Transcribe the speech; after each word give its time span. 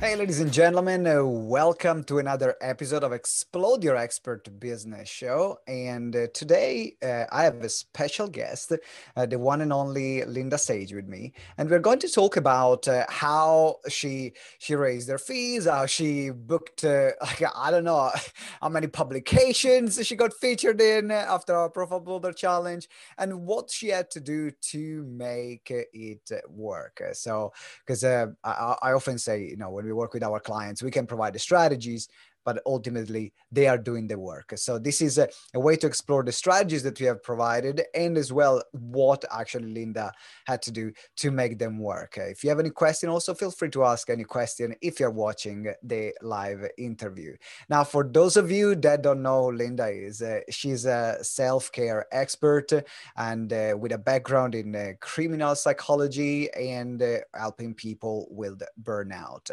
Hey, 0.00 0.16
ladies 0.16 0.40
and 0.40 0.50
gentlemen, 0.50 1.06
uh, 1.06 1.22
welcome 1.22 2.04
to 2.04 2.20
another 2.20 2.56
episode 2.62 3.04
of 3.04 3.12
Explode 3.12 3.84
Your 3.84 3.96
Expert 3.96 4.48
Business 4.58 5.10
Show. 5.10 5.58
And 5.68 6.16
uh, 6.16 6.28
today 6.32 6.94
uh, 7.02 7.24
I 7.30 7.44
have 7.44 7.56
a 7.56 7.68
special 7.68 8.26
guest, 8.26 8.72
uh, 9.14 9.26
the 9.26 9.38
one 9.38 9.60
and 9.60 9.74
only 9.74 10.24
Linda 10.24 10.56
Sage 10.56 10.94
with 10.94 11.06
me. 11.06 11.34
And 11.58 11.68
we're 11.68 11.80
going 11.80 11.98
to 11.98 12.08
talk 12.08 12.38
about 12.38 12.88
uh, 12.88 13.04
how 13.10 13.76
she 13.90 14.32
she 14.58 14.74
raised 14.74 15.10
her 15.10 15.18
fees, 15.18 15.66
how 15.66 15.84
she 15.84 16.30
booked, 16.30 16.82
uh, 16.82 17.10
like, 17.20 17.42
I 17.54 17.70
don't 17.70 17.84
know 17.84 18.10
how 18.62 18.70
many 18.70 18.86
publications 18.86 20.04
she 20.06 20.16
got 20.16 20.32
featured 20.32 20.80
in 20.80 21.10
after 21.10 21.54
our 21.54 21.68
Profile 21.68 22.00
Builder 22.00 22.32
Challenge, 22.32 22.88
and 23.18 23.44
what 23.44 23.70
she 23.70 23.88
had 23.88 24.10
to 24.12 24.20
do 24.20 24.50
to 24.70 25.04
make 25.04 25.70
it 25.70 26.30
work. 26.48 27.02
So, 27.12 27.52
because 27.84 28.02
I, 28.02 28.28
I 28.42 28.92
often 28.92 29.18
say, 29.18 29.42
you 29.42 29.58
know, 29.58 29.68
when 29.68 29.89
we 29.90 29.94
work 29.94 30.14
with 30.14 30.22
our 30.22 30.38
clients 30.38 30.82
we 30.82 30.90
can 30.90 31.06
provide 31.06 31.32
the 31.32 31.38
strategies 31.38 32.08
but 32.44 32.62
ultimately 32.66 33.32
they 33.50 33.66
are 33.66 33.78
doing 33.78 34.06
the 34.06 34.18
work. 34.18 34.52
So 34.56 34.78
this 34.78 35.00
is 35.00 35.18
a, 35.18 35.28
a, 35.54 35.60
way 35.60 35.76
to 35.76 35.86
explore 35.86 36.22
the 36.22 36.32
strategies 36.32 36.82
that 36.82 36.98
we 36.98 37.06
have 37.06 37.22
provided 37.22 37.82
and 37.94 38.16
as 38.16 38.32
well 38.32 38.62
what 38.72 39.24
actually 39.30 39.72
linda 39.72 40.12
had 40.46 40.62
to 40.62 40.70
do 40.70 40.92
to 41.16 41.30
make 41.30 41.58
them 41.58 41.78
work. 41.78 42.16
If 42.18 42.42
you 42.42 42.50
have 42.50 42.60
any 42.60 42.70
question 42.70 43.08
also 43.08 43.34
feel 43.34 43.50
free 43.50 43.70
to 43.70 43.84
ask 43.84 44.10
any 44.10 44.24
question 44.24 44.74
if 44.80 45.00
you're 45.00 45.10
watching 45.10 45.72
the 45.82 46.12
live 46.22 46.66
interview. 46.78 47.36
Now 47.68 47.84
for 47.84 48.04
those 48.04 48.36
of 48.36 48.50
you 48.50 48.74
that 48.76 49.02
don't 49.02 49.22
know 49.22 49.46
linda 49.46 49.88
is 49.88 50.22
uh, 50.22 50.40
she's 50.50 50.86
a 50.86 51.18
self-care 51.22 52.06
expert 52.12 52.72
and 53.16 53.52
uh, 53.52 53.74
with 53.78 53.92
a 53.92 53.98
background 53.98 54.54
in 54.54 54.74
uh, 54.74 54.92
criminal 55.00 55.54
psychology 55.54 56.50
and 56.52 57.02
uh, 57.02 57.18
helping 57.34 57.74
people 57.74 58.26
with 58.30 58.62
burnout. 58.82 59.50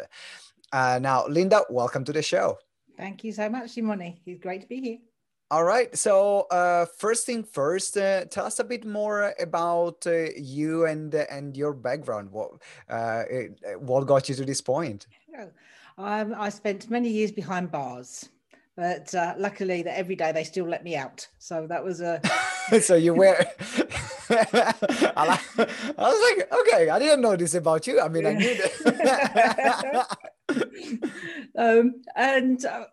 Uh, 0.72 0.98
now, 1.00 1.26
Linda, 1.26 1.62
welcome 1.70 2.04
to 2.04 2.12
the 2.12 2.22
show. 2.22 2.58
Thank 2.98 3.22
you 3.22 3.30
so 3.32 3.48
much, 3.48 3.70
Simone. 3.70 4.16
It's 4.26 4.42
great 4.42 4.62
to 4.62 4.66
be 4.66 4.80
here. 4.80 4.98
All 5.50 5.64
right. 5.64 5.96
So, 5.96 6.46
uh, 6.50 6.84
first 6.98 7.24
thing 7.24 7.44
first, 7.44 7.96
uh, 7.96 8.24
tell 8.26 8.44
us 8.44 8.58
a 8.58 8.64
bit 8.64 8.84
more 8.84 9.34
about 9.40 10.06
uh, 10.06 10.26
you 10.36 10.84
and 10.84 11.14
and 11.14 11.56
your 11.56 11.72
background. 11.72 12.30
What 12.32 12.50
uh, 12.90 13.22
what 13.78 14.06
got 14.06 14.28
you 14.28 14.34
to 14.34 14.44
this 14.44 14.60
point? 14.60 15.06
Um, 15.96 16.34
I 16.36 16.50
spent 16.50 16.90
many 16.90 17.08
years 17.08 17.32
behind 17.32 17.70
bars, 17.70 18.28
but 18.76 19.14
uh, 19.14 19.34
luckily 19.38 19.82
that 19.82 19.96
every 19.96 20.16
day 20.16 20.32
they 20.32 20.44
still 20.44 20.66
let 20.66 20.84
me 20.84 20.96
out. 20.96 21.26
So 21.38 21.66
that 21.68 21.82
was 21.82 22.00
a. 22.00 22.20
so 22.82 22.96
you 22.96 23.14
were. 23.14 23.38
I, 24.30 25.38
was 25.96 26.36
like, 26.36 26.52
okay, 26.52 26.90
I 26.90 26.98
didn't 26.98 27.20
know 27.20 27.36
this 27.36 27.54
about 27.54 27.86
you. 27.86 28.00
I 28.00 28.08
mean, 28.08 28.26
I 28.26 28.32
knew 28.34 28.54
that. 28.54 30.16
um, 31.58 32.02
and 32.14 32.64
uh, 32.64 32.84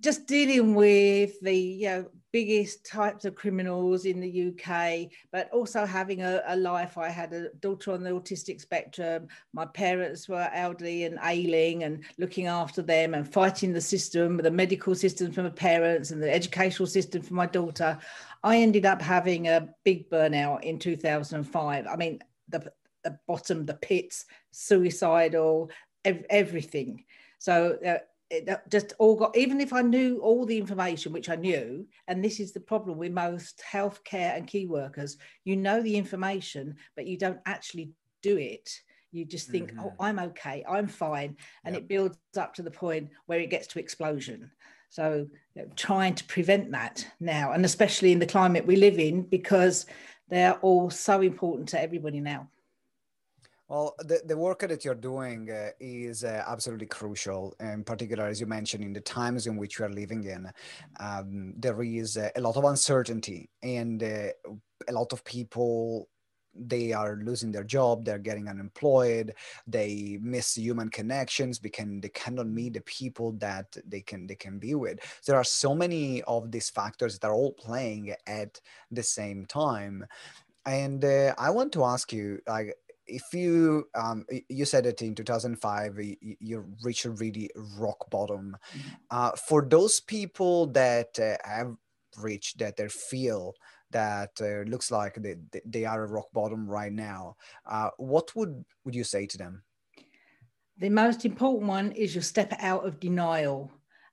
just 0.00 0.26
dealing 0.26 0.74
with 0.74 1.40
the 1.40 1.54
you 1.54 1.88
know, 1.88 2.06
biggest 2.34 2.84
types 2.84 3.24
of 3.24 3.36
criminals 3.36 4.06
in 4.06 4.18
the 4.18 4.48
UK, 4.48 5.08
but 5.30 5.48
also 5.52 5.86
having 5.86 6.22
a, 6.22 6.42
a, 6.48 6.56
life. 6.56 6.98
I 6.98 7.08
had 7.08 7.32
a 7.32 7.50
daughter 7.60 7.92
on 7.92 8.02
the 8.02 8.10
autistic 8.10 8.60
spectrum. 8.60 9.28
My 9.52 9.66
parents 9.66 10.28
were 10.28 10.50
elderly 10.52 11.04
and 11.04 11.16
ailing, 11.22 11.84
and 11.84 12.02
looking 12.18 12.48
after 12.48 12.82
them 12.82 13.14
and 13.14 13.32
fighting 13.32 13.72
the 13.72 13.80
system, 13.80 14.38
the 14.38 14.50
medical 14.50 14.96
system 14.96 15.30
for 15.30 15.44
my 15.44 15.50
parents 15.50 16.10
and 16.10 16.20
the 16.20 16.34
educational 16.34 16.88
system 16.88 17.22
for 17.22 17.34
my 17.34 17.46
daughter. 17.46 17.96
I 18.42 18.56
ended 18.56 18.84
up 18.84 19.00
having 19.00 19.46
a 19.46 19.68
big 19.84 20.10
burnout 20.10 20.64
in 20.64 20.80
2005. 20.80 21.86
I 21.86 21.94
mean, 21.94 22.18
the, 22.48 22.72
the 23.04 23.16
bottom, 23.28 23.64
the 23.64 23.74
pits, 23.74 24.24
suicidal, 24.50 25.70
ev- 26.04 26.26
everything. 26.28 27.04
So 27.38 27.78
uh, 27.86 27.98
it 28.30 28.48
just 28.70 28.94
all 28.98 29.16
got, 29.16 29.36
even 29.36 29.60
if 29.60 29.72
I 29.72 29.82
knew 29.82 30.18
all 30.20 30.46
the 30.46 30.58
information, 30.58 31.12
which 31.12 31.28
I 31.28 31.36
knew, 31.36 31.86
and 32.08 32.24
this 32.24 32.40
is 32.40 32.52
the 32.52 32.60
problem 32.60 32.98
with 32.98 33.12
most 33.12 33.62
healthcare 33.70 34.36
and 34.36 34.46
key 34.46 34.66
workers, 34.66 35.18
you 35.44 35.56
know 35.56 35.82
the 35.82 35.96
information, 35.96 36.76
but 36.96 37.06
you 37.06 37.18
don't 37.18 37.40
actually 37.46 37.90
do 38.22 38.36
it. 38.36 38.70
You 39.12 39.24
just 39.24 39.48
think, 39.48 39.72
oh, 39.72 39.82
mm-hmm. 39.82 39.88
oh, 39.88 39.94
I'm 40.00 40.18
okay, 40.18 40.64
I'm 40.68 40.88
fine. 40.88 41.36
And 41.64 41.74
yep. 41.74 41.82
it 41.82 41.88
builds 41.88 42.18
up 42.36 42.54
to 42.54 42.62
the 42.62 42.70
point 42.70 43.10
where 43.26 43.38
it 43.38 43.50
gets 43.50 43.68
to 43.68 43.78
explosion. 43.78 44.50
So 44.88 45.28
you 45.54 45.62
know, 45.62 45.68
trying 45.76 46.14
to 46.16 46.24
prevent 46.24 46.72
that 46.72 47.06
now, 47.20 47.52
and 47.52 47.64
especially 47.64 48.12
in 48.12 48.18
the 48.18 48.26
climate 48.26 48.66
we 48.66 48.76
live 48.76 48.98
in, 48.98 49.22
because 49.22 49.86
they're 50.28 50.54
all 50.54 50.90
so 50.90 51.20
important 51.20 51.68
to 51.70 51.80
everybody 51.80 52.20
now. 52.20 52.48
Well, 53.68 53.94
the, 53.98 54.20
the 54.26 54.36
work 54.36 54.60
that 54.60 54.84
you're 54.84 54.94
doing 54.94 55.50
uh, 55.50 55.70
is 55.80 56.22
uh, 56.22 56.44
absolutely 56.46 56.86
crucial, 56.86 57.54
in 57.60 57.82
particular, 57.82 58.26
as 58.26 58.38
you 58.38 58.46
mentioned, 58.46 58.84
in 58.84 58.92
the 58.92 59.00
times 59.00 59.46
in 59.46 59.56
which 59.56 59.78
we 59.80 59.86
are 59.86 59.90
living 59.90 60.24
in. 60.24 60.50
Um, 61.00 61.54
there 61.56 61.82
is 61.82 62.18
uh, 62.18 62.28
a 62.36 62.40
lot 62.42 62.56
of 62.58 62.64
uncertainty, 62.64 63.48
and 63.62 64.02
uh, 64.02 64.28
a 64.88 64.92
lot 64.92 65.12
of 65.12 65.24
people 65.24 66.08
they 66.56 66.92
are 66.92 67.16
losing 67.16 67.50
their 67.50 67.64
job 67.64 68.04
they're 68.04 68.18
getting 68.18 68.48
unemployed 68.48 69.34
they 69.66 70.18
miss 70.22 70.56
human 70.56 70.88
connections 70.88 71.58
because 71.58 71.86
they 72.00 72.08
cannot 72.10 72.46
meet 72.46 72.74
the 72.74 72.80
people 72.82 73.32
that 73.32 73.76
they 73.86 74.00
can 74.00 74.24
they 74.28 74.36
can 74.36 74.58
be 74.60 74.74
with 74.76 75.00
there 75.26 75.36
are 75.36 75.42
so 75.42 75.74
many 75.74 76.22
of 76.22 76.52
these 76.52 76.70
factors 76.70 77.18
that 77.18 77.26
are 77.26 77.34
all 77.34 77.52
playing 77.52 78.14
at 78.28 78.60
the 78.92 79.02
same 79.02 79.44
time 79.46 80.06
and 80.64 81.04
uh, 81.04 81.34
i 81.38 81.50
want 81.50 81.72
to 81.72 81.84
ask 81.84 82.12
you 82.12 82.38
like 82.46 82.72
if 83.06 83.22
you 83.32 83.86
um, 83.94 84.24
you 84.48 84.64
said 84.64 84.86
it 84.86 85.02
in 85.02 85.14
2005 85.14 85.98
you, 85.98 86.16
you 86.40 86.64
reached 86.82 87.04
a 87.04 87.10
really 87.10 87.50
rock 87.78 88.10
bottom. 88.10 88.56
Mm-hmm. 88.76 88.88
uh, 89.10 89.30
for 89.48 89.62
those 89.62 90.00
people 90.00 90.66
that 90.68 91.18
uh, 91.18 91.36
have 91.44 91.74
reached 92.18 92.58
that 92.58 92.76
they 92.76 92.88
feel 92.88 93.54
that 93.90 94.30
uh, 94.40 94.68
looks 94.68 94.90
like 94.90 95.14
they, 95.14 95.36
they 95.64 95.84
are 95.84 96.04
a 96.04 96.08
rock 96.08 96.26
bottom 96.32 96.68
right 96.68 96.92
now 96.92 97.36
uh, 97.66 97.90
what 97.98 98.34
would 98.36 98.64
would 98.84 98.94
you 98.94 99.04
say 99.04 99.26
to 99.26 99.38
them? 99.38 99.62
The 100.78 100.90
most 100.90 101.24
important 101.24 101.68
one 101.68 101.92
is 101.92 102.14
you 102.14 102.20
step 102.20 102.52
out 102.58 102.84
of 102.84 102.98
denial 102.98 103.70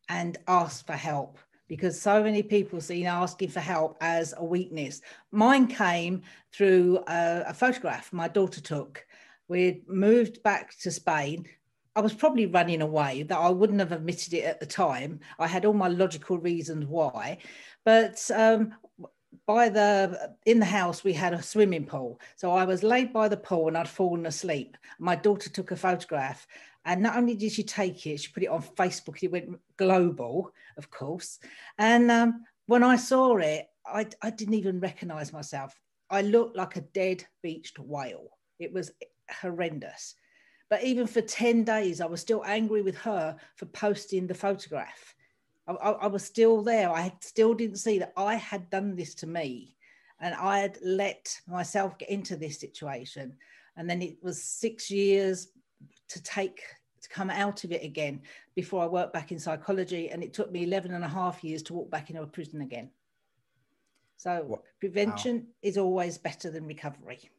and 0.09 0.37
ask 0.47 0.85
for 0.85 0.93
help 0.93 1.39
because 1.71 1.97
so 1.97 2.21
many 2.21 2.43
people 2.43 2.81
see 2.81 3.05
asking 3.05 3.47
for 3.47 3.61
help 3.61 3.95
as 4.01 4.33
a 4.35 4.43
weakness. 4.43 5.01
Mine 5.31 5.67
came 5.67 6.21
through 6.51 7.01
a, 7.07 7.45
a 7.47 7.53
photograph 7.53 8.11
my 8.11 8.27
daughter 8.27 8.59
took. 8.59 9.05
We'd 9.47 9.87
moved 9.87 10.43
back 10.43 10.77
to 10.81 10.91
Spain. 10.91 11.45
I 11.95 12.01
was 12.01 12.13
probably 12.13 12.45
running 12.45 12.81
away, 12.81 13.23
that 13.23 13.37
I 13.37 13.47
wouldn't 13.47 13.79
have 13.79 13.93
admitted 13.93 14.33
it 14.33 14.43
at 14.43 14.59
the 14.59 14.65
time. 14.65 15.21
I 15.39 15.47
had 15.47 15.63
all 15.63 15.71
my 15.71 15.87
logical 15.87 16.37
reasons 16.37 16.87
why. 16.87 17.37
But 17.85 18.29
um, 18.35 18.73
by 19.45 19.69
the 19.69 20.35
in 20.45 20.59
the 20.59 20.65
house 20.65 21.05
we 21.05 21.13
had 21.13 21.33
a 21.33 21.41
swimming 21.41 21.85
pool 21.85 22.19
so 22.35 22.51
i 22.51 22.65
was 22.65 22.83
laid 22.83 23.11
by 23.13 23.27
the 23.27 23.37
pool 23.37 23.69
and 23.69 23.77
i'd 23.77 23.87
fallen 23.87 24.25
asleep 24.25 24.77
my 24.99 25.15
daughter 25.15 25.49
took 25.49 25.71
a 25.71 25.75
photograph 25.75 26.45
and 26.85 27.01
not 27.01 27.15
only 27.15 27.35
did 27.35 27.51
she 27.51 27.63
take 27.63 28.05
it, 28.07 28.19
she 28.19 28.31
put 28.31 28.43
it 28.43 28.49
on 28.49 28.63
Facebook. 28.63 29.21
It 29.21 29.31
went 29.31 29.59
global, 29.77 30.51
of 30.77 30.89
course. 30.89 31.39
And 31.77 32.09
um, 32.09 32.43
when 32.65 32.83
I 32.83 32.95
saw 32.95 33.37
it, 33.37 33.67
I, 33.85 34.07
I 34.21 34.29
didn't 34.31 34.55
even 34.55 34.79
recognize 34.79 35.31
myself. 35.31 35.79
I 36.09 36.21
looked 36.21 36.57
like 36.57 36.75
a 36.75 36.81
dead 36.81 37.25
beached 37.43 37.79
whale. 37.79 38.29
It 38.59 38.73
was 38.73 38.91
horrendous. 39.41 40.15
But 40.69 40.83
even 40.83 41.05
for 41.05 41.21
10 41.21 41.63
days, 41.63 42.01
I 42.01 42.05
was 42.05 42.21
still 42.21 42.43
angry 42.45 42.81
with 42.81 42.97
her 42.99 43.35
for 43.55 43.65
posting 43.67 44.25
the 44.25 44.33
photograph. 44.33 45.15
I, 45.67 45.73
I, 45.73 45.91
I 45.91 46.07
was 46.07 46.23
still 46.23 46.63
there. 46.63 46.89
I 46.89 47.13
still 47.21 47.53
didn't 47.53 47.77
see 47.77 47.99
that 47.99 48.13
I 48.17 48.35
had 48.35 48.69
done 48.69 48.95
this 48.95 49.13
to 49.15 49.27
me 49.27 49.75
and 50.19 50.35
I 50.35 50.59
had 50.59 50.77
let 50.83 51.35
myself 51.47 51.97
get 51.97 52.09
into 52.09 52.35
this 52.35 52.59
situation. 52.59 53.35
And 53.75 53.89
then 53.89 54.01
it 54.01 54.17
was 54.21 54.43
six 54.43 54.89
years 54.89 55.47
to 56.11 56.23
take 56.23 56.61
to 57.01 57.09
come 57.09 57.29
out 57.29 57.63
of 57.63 57.71
it 57.71 57.83
again 57.83 58.21
before 58.55 58.83
I 58.83 58.87
worked 58.87 59.13
back 59.13 59.31
in 59.31 59.39
psychology. 59.39 60.09
And 60.09 60.23
it 60.23 60.33
took 60.33 60.51
me 60.51 60.63
11 60.63 60.93
and 60.93 61.03
a 61.03 61.07
half 61.07 61.43
years 61.43 61.63
to 61.63 61.73
walk 61.73 61.89
back 61.89 62.09
into 62.09 62.21
a 62.21 62.27
prison 62.27 62.61
again. 62.61 62.89
So 64.17 64.43
what? 64.45 64.61
prevention 64.79 65.35
wow. 65.37 65.43
is 65.63 65.77
always 65.77 66.17
better 66.19 66.51
than 66.51 66.67
recovery 66.67 67.31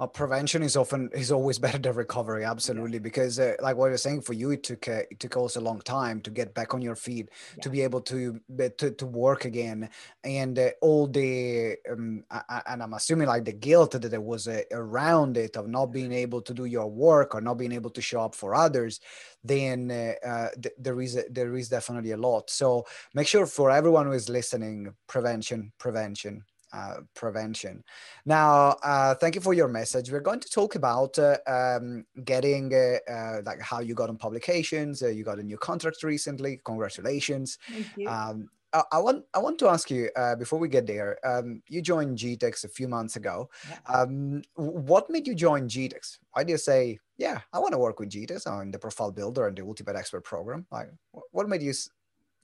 uh, 0.00 0.06
prevention 0.06 0.62
is 0.62 0.76
often 0.76 1.10
is 1.12 1.32
always 1.32 1.58
better 1.66 1.78
than 1.78 1.94
recovery 1.94 2.44
absolutely 2.44 2.98
yeah. 2.98 3.02
because 3.02 3.38
uh, 3.38 3.54
like 3.60 3.76
what 3.76 3.86
you're 3.86 3.96
saying 3.96 4.20
for 4.20 4.32
you 4.32 4.50
it 4.50 4.62
took 4.62 4.86
uh, 4.88 5.02
it 5.10 5.18
took 5.18 5.36
also 5.36 5.60
a 5.60 5.62
long 5.62 5.80
time 5.80 6.20
to 6.20 6.30
get 6.30 6.54
back 6.54 6.74
on 6.74 6.82
your 6.82 6.96
feet 6.96 7.30
yeah. 7.56 7.62
to 7.62 7.70
be 7.70 7.82
able 7.82 8.00
to, 8.00 8.40
to 8.78 8.90
to 8.90 9.06
work 9.06 9.44
again 9.44 9.88
and 10.24 10.58
uh, 10.58 10.70
all 10.80 11.06
the 11.06 11.76
um, 11.90 12.24
I, 12.30 12.62
and 12.68 12.82
i'm 12.82 12.94
assuming 12.94 13.28
like 13.28 13.44
the 13.44 13.52
guilt 13.52 13.92
that 13.92 14.10
there 14.10 14.20
was 14.20 14.48
uh, 14.48 14.62
around 14.72 15.36
it 15.36 15.56
of 15.56 15.68
not 15.68 15.86
being 15.86 16.12
able 16.12 16.42
to 16.42 16.54
do 16.54 16.64
your 16.64 16.88
work 16.88 17.34
or 17.34 17.40
not 17.40 17.58
being 17.58 17.72
able 17.72 17.90
to 17.90 18.02
show 18.02 18.22
up 18.22 18.34
for 18.34 18.54
others 18.54 19.00
then 19.44 19.90
uh, 19.90 20.48
th- 20.60 20.74
there 20.78 21.00
is 21.00 21.16
a, 21.16 21.24
there 21.30 21.56
is 21.56 21.68
definitely 21.68 22.12
a 22.12 22.16
lot 22.16 22.50
so 22.50 22.84
make 23.14 23.26
sure 23.26 23.46
for 23.46 23.70
everyone 23.70 24.06
who 24.06 24.12
is 24.12 24.28
listening 24.28 24.92
prevention 25.06 25.72
prevention 25.78 26.44
uh, 26.72 26.96
prevention. 27.14 27.82
Now, 28.24 28.76
uh, 28.82 29.14
thank 29.14 29.34
you 29.34 29.40
for 29.40 29.54
your 29.54 29.68
message. 29.68 30.10
We're 30.10 30.20
going 30.20 30.40
to 30.40 30.50
talk 30.50 30.74
about 30.74 31.18
uh, 31.18 31.38
um, 31.46 32.04
getting 32.24 32.72
uh, 32.74 33.10
uh, 33.10 33.42
like 33.44 33.60
how 33.60 33.80
you 33.80 33.94
got 33.94 34.10
on 34.10 34.16
publications. 34.16 35.02
you 35.02 35.24
got 35.24 35.38
a 35.38 35.42
new 35.42 35.58
contract 35.58 36.02
recently. 36.02 36.60
Congratulations. 36.64 37.58
Thank 37.70 37.86
you. 37.96 38.08
Um, 38.08 38.50
I, 38.72 38.82
I 38.92 38.98
want 38.98 39.24
I 39.32 39.38
want 39.38 39.58
to 39.60 39.68
ask 39.68 39.90
you 39.90 40.10
before 40.38 40.58
we 40.58 40.68
get 40.68 40.86
there. 40.86 41.18
Um, 41.26 41.62
you 41.68 41.80
joined 41.80 42.18
GTEx 42.18 42.64
a 42.64 42.68
few 42.68 42.86
months 42.86 43.16
ago. 43.16 43.48
Yeah. 43.68 44.00
Um, 44.00 44.42
what 44.54 45.08
made 45.08 45.26
you 45.26 45.34
join 45.34 45.68
GTEx? 45.68 46.18
Why 46.32 46.44
do 46.44 46.52
you 46.52 46.58
say, 46.58 46.98
"Yeah, 47.16 47.40
I 47.52 47.60
want 47.60 47.72
to 47.72 47.78
work 47.78 47.98
with 47.98 48.10
GTEx 48.10 48.46
on 48.46 48.70
the 48.70 48.78
Profile 48.78 49.10
Builder 49.10 49.46
and 49.46 49.56
the 49.56 49.62
Ultimate 49.62 49.96
Expert 49.96 50.22
program"? 50.22 50.66
Like, 50.70 50.90
what 51.32 51.48
made 51.48 51.62
you 51.62 51.72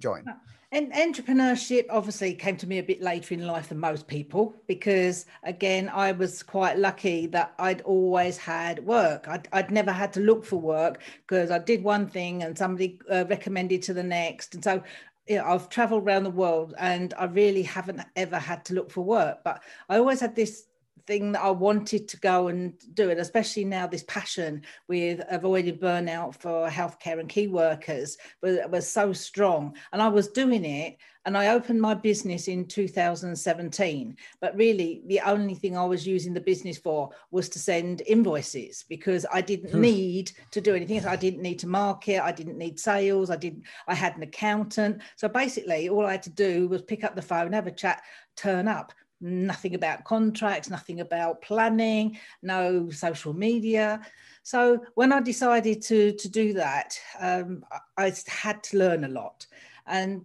join? 0.01 0.25
And 0.75 0.93
entrepreneurship 0.93 1.87
obviously 1.89 2.35
came 2.35 2.57
to 2.57 2.67
me 2.67 2.79
a 2.79 2.83
bit 2.83 3.01
later 3.01 3.33
in 3.33 3.47
life 3.47 3.69
than 3.69 3.79
most 3.79 4.09
people 4.09 4.57
because, 4.67 5.25
again, 5.45 5.89
I 5.89 6.11
was 6.11 6.43
quite 6.43 6.79
lucky 6.79 7.29
that 7.29 7.55
I'd 7.61 7.83
always 7.83 8.37
had 8.37 8.85
work. 8.85 9.29
I'd, 9.29 9.47
I'd 9.53 9.71
never 9.71 9.93
had 9.93 10.13
to 10.15 10.21
look 10.21 10.45
for 10.45 10.57
work 10.57 11.01
because 11.29 11.53
I 11.53 11.61
did 11.61 11.85
one 11.85 12.09
thing 12.09 12.43
and 12.43 12.59
somebody 12.59 12.99
uh, 13.09 13.25
recommended 13.29 13.83
to 13.83 13.95
the 13.95 14.03
next. 14.03 14.57
And 14.57 14.65
so 14.65 14.83
you 15.29 15.37
know, 15.37 15.45
I've 15.45 15.69
traveled 15.69 16.03
around 16.03 16.25
the 16.25 16.31
world 16.31 16.75
and 16.77 17.15
I 17.17 17.27
really 17.27 17.63
haven't 17.63 18.01
ever 18.17 18.39
had 18.39 18.65
to 18.65 18.75
look 18.75 18.91
for 18.91 19.03
work. 19.03 19.45
But 19.45 19.63
I 19.89 19.99
always 19.99 20.19
had 20.19 20.35
this 20.35 20.67
thing 21.07 21.33
that 21.33 21.43
I 21.43 21.51
wanted 21.51 22.09
to 22.09 22.17
go 22.19 22.49
and 22.49 22.73
do 22.95 23.11
it, 23.11 23.19
especially 23.19 23.65
now 23.65 23.87
this 23.87 24.05
passion 24.05 24.63
with 24.89 25.23
avoiding 25.31 25.79
burnout 25.79 26.35
for 26.37 26.69
healthcare 26.69 27.21
and 27.21 27.29
key 27.29 27.47
workers 27.47 28.17
was, 28.43 28.59
was 28.71 28.91
so 28.91 29.13
strong. 29.13 29.77
And 29.93 30.01
I 30.01 30.09
was 30.09 30.29
doing 30.29 30.65
it 30.65 30.97
and 31.27 31.39
I 31.39 31.49
opened 31.49 31.81
my 31.81 31.95
business 31.95 32.49
in 32.49 32.67
2017. 32.67 34.17
But 34.41 34.57
really, 34.57 35.03
the 35.07 35.21
only 35.21 35.55
thing 35.55 35.77
I 35.77 35.85
was 35.85 36.07
using 36.07 36.35
the 36.35 36.41
business 36.41 36.77
for 36.77 37.11
was 37.31 37.49
to 37.51 37.59
send 37.59 38.03
invoices 38.03 38.85
because 38.89 39.25
I 39.33 39.41
didn't 39.41 39.73
hmm. 39.73 39.81
need 39.81 40.33
to 40.51 40.61
do 40.61 40.75
anything. 40.75 41.05
I 41.07 41.17
didn't 41.17 41.43
need 41.43 41.59
to 41.61 41.67
market. 41.67 42.23
I 42.23 42.33
didn't 42.33 42.59
need 42.59 42.79
sales. 42.79 43.31
I 43.31 43.37
didn't. 43.37 43.65
I 43.89 43.95
had 43.95 44.17
an 44.17 44.23
accountant. 44.23 45.01
So 45.17 45.29
basically, 45.29 45.89
all 45.89 46.07
I 46.07 46.13
had 46.13 46.23
to 46.25 46.31
do 46.31 46.69
was 46.69 46.83
pick 46.83 47.05
up 47.05 47.17
the 47.17 47.23
phone, 47.23 47.53
have 47.53 47.67
a 47.67 47.73
chat, 47.73 48.03
turn 48.37 48.69
up 48.69 48.93
nothing 49.21 49.75
about 49.75 50.05
contracts, 50.05 50.71
nothing 50.71 51.01
about 51.01 51.43
planning, 51.43 52.19
no 52.43 52.91
social 52.91 53.33
media. 53.33 54.01
So 54.43 54.85
when 54.95 55.13
I 55.13 55.21
decided 55.21 55.83
to, 55.83 56.13
to 56.13 56.29
do 56.29 56.53
that, 56.55 56.99
um, 57.19 57.65
I 57.97 58.13
had 58.27 58.63
to 58.65 58.79
learn 58.79 59.05
a 59.05 59.09
lot. 59.09 59.47
And 59.87 60.25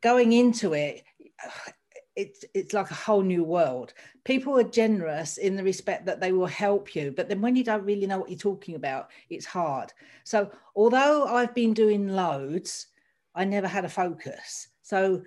going 0.00 0.32
into 0.32 0.72
it, 0.72 1.04
it's, 2.16 2.44
it's 2.54 2.72
like 2.72 2.90
a 2.92 2.94
whole 2.94 3.22
new 3.22 3.42
world. 3.42 3.92
People 4.22 4.56
are 4.56 4.62
generous 4.62 5.36
in 5.36 5.56
the 5.56 5.64
respect 5.64 6.06
that 6.06 6.20
they 6.20 6.30
will 6.30 6.46
help 6.46 6.94
you, 6.94 7.12
but 7.14 7.28
then 7.28 7.40
when 7.40 7.56
you 7.56 7.64
don't 7.64 7.84
really 7.84 8.06
know 8.06 8.18
what 8.18 8.30
you're 8.30 8.38
talking 8.38 8.76
about, 8.76 9.10
it's 9.30 9.44
hard. 9.44 9.92
So 10.22 10.48
although 10.76 11.24
I've 11.24 11.54
been 11.54 11.74
doing 11.74 12.08
loads, 12.08 12.86
I 13.34 13.44
never 13.44 13.66
had 13.66 13.84
a 13.84 13.88
focus. 13.88 14.68
So 14.82 15.22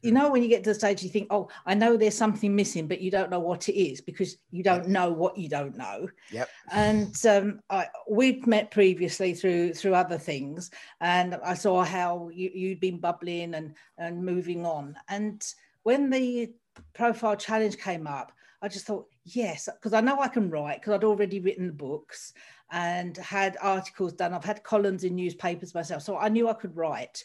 you 0.00 0.12
know 0.12 0.30
when 0.30 0.42
you 0.42 0.48
get 0.48 0.62
to 0.62 0.70
the 0.70 0.74
stage 0.74 1.02
you 1.02 1.08
think 1.08 1.26
oh 1.30 1.48
i 1.66 1.74
know 1.74 1.96
there's 1.96 2.16
something 2.16 2.54
missing 2.54 2.86
but 2.86 3.00
you 3.00 3.10
don't 3.10 3.30
know 3.30 3.40
what 3.40 3.68
it 3.68 3.78
is 3.78 4.00
because 4.00 4.36
you 4.50 4.62
don't 4.62 4.88
know 4.88 5.10
what 5.10 5.36
you 5.36 5.48
don't 5.48 5.76
know. 5.76 6.08
Yep. 6.30 6.48
And 6.70 7.26
um, 7.26 7.60
I, 7.70 7.86
we've 8.08 8.46
met 8.46 8.70
previously 8.70 9.34
through 9.34 9.74
through 9.74 9.94
other 9.94 10.18
things 10.18 10.70
and 11.00 11.34
i 11.44 11.54
saw 11.54 11.82
how 11.84 12.30
you, 12.32 12.50
you'd 12.54 12.80
been 12.80 12.98
bubbling 12.98 13.54
and 13.54 13.74
and 13.98 14.24
moving 14.24 14.64
on. 14.64 14.96
And 15.08 15.44
when 15.82 16.10
the 16.10 16.52
profile 16.94 17.36
challenge 17.36 17.76
came 17.76 18.06
up 18.06 18.32
i 18.62 18.68
just 18.68 18.86
thought 18.86 19.06
yes 19.24 19.68
because 19.74 19.92
i 19.92 20.00
know 20.00 20.18
i 20.20 20.28
can 20.28 20.48
write 20.48 20.80
because 20.80 20.94
i'd 20.94 21.04
already 21.04 21.38
written 21.38 21.66
the 21.66 21.72
books 21.72 22.32
and 22.70 23.18
had 23.18 23.58
articles 23.60 24.14
done. 24.14 24.32
I've 24.32 24.44
had 24.44 24.62
columns 24.62 25.04
in 25.04 25.14
newspapers 25.14 25.74
myself 25.74 26.02
so 26.02 26.16
i 26.16 26.28
knew 26.28 26.48
i 26.48 26.54
could 26.54 26.76
write. 26.76 27.24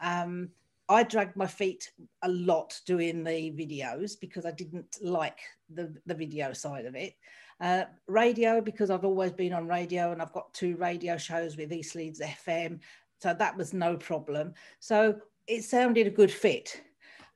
Um, 0.00 0.50
I 0.88 1.02
dragged 1.02 1.36
my 1.36 1.46
feet 1.46 1.90
a 2.22 2.28
lot 2.28 2.78
doing 2.86 3.24
the 3.24 3.30
videos 3.52 4.18
because 4.20 4.46
I 4.46 4.52
didn't 4.52 4.96
like 5.02 5.40
the, 5.72 5.94
the 6.06 6.14
video 6.14 6.52
side 6.52 6.86
of 6.86 6.94
it. 6.94 7.14
Uh, 7.60 7.84
radio, 8.06 8.60
because 8.60 8.90
I've 8.90 9.04
always 9.04 9.32
been 9.32 9.52
on 9.52 9.66
radio 9.66 10.12
and 10.12 10.22
I've 10.22 10.32
got 10.32 10.52
two 10.52 10.76
radio 10.76 11.16
shows 11.16 11.56
with 11.56 11.72
East 11.72 11.94
Leeds 11.94 12.20
FM. 12.20 12.80
So 13.20 13.34
that 13.34 13.56
was 13.56 13.72
no 13.72 13.96
problem. 13.96 14.54
So 14.78 15.16
it 15.46 15.64
sounded 15.64 16.06
a 16.06 16.10
good 16.10 16.30
fit. 16.30 16.80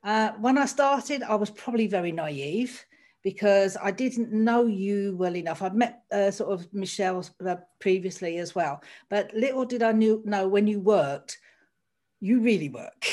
Uh, 0.04 0.30
when 0.40 0.58
I 0.58 0.66
started, 0.66 1.22
I 1.22 1.34
was 1.34 1.50
probably 1.50 1.86
very 1.86 2.12
naive 2.12 2.84
because 3.22 3.76
I 3.82 3.90
didn't 3.90 4.32
know 4.32 4.66
you 4.66 5.16
well 5.16 5.36
enough. 5.36 5.62
I'd 5.62 5.74
met 5.74 6.02
uh, 6.12 6.30
sort 6.30 6.52
of 6.52 6.72
Michelle 6.72 7.24
uh, 7.46 7.56
previously 7.78 8.38
as 8.38 8.54
well, 8.54 8.82
but 9.10 9.32
little 9.34 9.64
did 9.64 9.82
I 9.82 9.92
knew, 9.92 10.22
know 10.24 10.48
when 10.48 10.66
you 10.66 10.80
worked 10.80 11.38
you 12.20 12.40
really 12.40 12.68
work. 12.68 13.06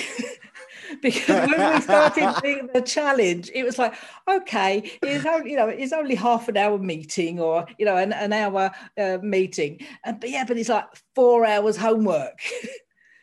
because 1.01 1.49
when 1.49 1.75
we 1.75 1.81
started 1.81 2.69
the 2.73 2.81
challenge, 2.81 3.49
it 3.53 3.63
was 3.63 3.77
like, 3.77 3.93
okay, 4.27 4.91
it's 5.01 5.25
only, 5.25 5.51
you 5.51 5.57
know, 5.57 5.67
it's 5.67 5.93
only 5.93 6.15
half 6.15 6.47
an 6.47 6.57
hour 6.57 6.77
meeting 6.77 7.39
or, 7.39 7.65
you 7.77 7.85
know, 7.85 7.97
an, 7.97 8.13
an 8.13 8.33
hour 8.33 8.71
uh, 8.97 9.17
meeting. 9.21 9.79
And, 10.03 10.19
but 10.19 10.29
yeah, 10.29 10.45
but 10.47 10.57
it's 10.57 10.69
like 10.69 10.85
four 11.15 11.45
hours 11.45 11.77
homework. 11.77 12.39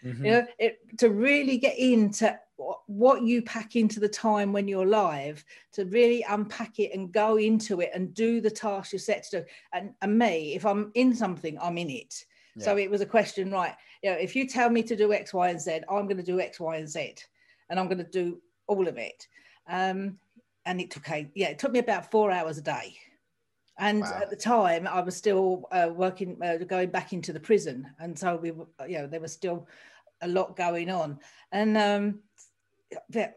Mm-hmm. 0.04 0.24
you 0.26 0.30
know, 0.32 0.46
it, 0.58 0.98
to 0.98 1.08
really 1.08 1.56
get 1.56 1.78
into 1.78 2.38
what 2.86 3.22
you 3.22 3.40
pack 3.40 3.74
into 3.74 4.00
the 4.00 4.08
time 4.08 4.52
when 4.52 4.68
you're 4.68 4.86
live 4.86 5.42
to 5.72 5.86
really 5.86 6.24
unpack 6.28 6.78
it 6.78 6.92
and 6.94 7.10
go 7.10 7.36
into 7.36 7.80
it 7.80 7.90
and 7.94 8.12
do 8.12 8.42
the 8.42 8.50
task 8.50 8.92
you're 8.92 8.98
set 8.98 9.24
to 9.24 9.40
do. 9.40 9.46
And, 9.72 9.94
and 10.02 10.18
me, 10.18 10.54
if 10.54 10.66
I'm 10.66 10.92
in 10.94 11.14
something, 11.14 11.58
I'm 11.58 11.78
in 11.78 11.88
it. 11.88 12.24
Yeah. 12.56 12.64
So 12.64 12.76
it 12.76 12.90
was 12.90 13.00
a 13.00 13.06
question, 13.06 13.50
right? 13.50 13.74
You 14.02 14.10
know, 14.10 14.16
if 14.16 14.36
you 14.36 14.46
tell 14.46 14.70
me 14.70 14.82
to 14.84 14.96
do 14.96 15.12
X, 15.12 15.34
Y, 15.34 15.48
and 15.48 15.60
Z, 15.60 15.80
I'm 15.88 16.06
going 16.06 16.16
to 16.16 16.22
do 16.22 16.40
X, 16.40 16.60
Y, 16.60 16.76
and 16.76 16.88
Z, 16.88 17.14
and 17.68 17.78
I'm 17.80 17.86
going 17.86 17.98
to 17.98 18.04
do 18.04 18.40
all 18.66 18.86
of 18.86 18.96
it. 18.96 19.26
Um, 19.68 20.18
and 20.66 20.80
it 20.80 20.90
took 20.90 21.08
a 21.10 21.30
yeah, 21.34 21.48
it 21.48 21.58
took 21.58 21.72
me 21.72 21.78
about 21.78 22.10
four 22.10 22.30
hours 22.30 22.58
a 22.58 22.62
day. 22.62 22.96
And 23.78 24.00
wow. 24.00 24.20
at 24.22 24.30
the 24.30 24.36
time, 24.36 24.86
I 24.86 25.00
was 25.00 25.16
still 25.16 25.64
uh, 25.72 25.90
working, 25.92 26.38
uh, 26.42 26.58
going 26.58 26.90
back 26.90 27.12
into 27.12 27.32
the 27.32 27.40
prison, 27.40 27.90
and 27.98 28.16
so 28.16 28.36
we, 28.36 28.52
were, 28.52 28.66
you 28.86 28.98
know, 28.98 29.08
there 29.08 29.20
was 29.20 29.32
still 29.32 29.66
a 30.22 30.28
lot 30.28 30.56
going 30.56 30.90
on, 30.90 31.18
and 31.50 31.76
um, 31.76 32.20
but 33.12 33.34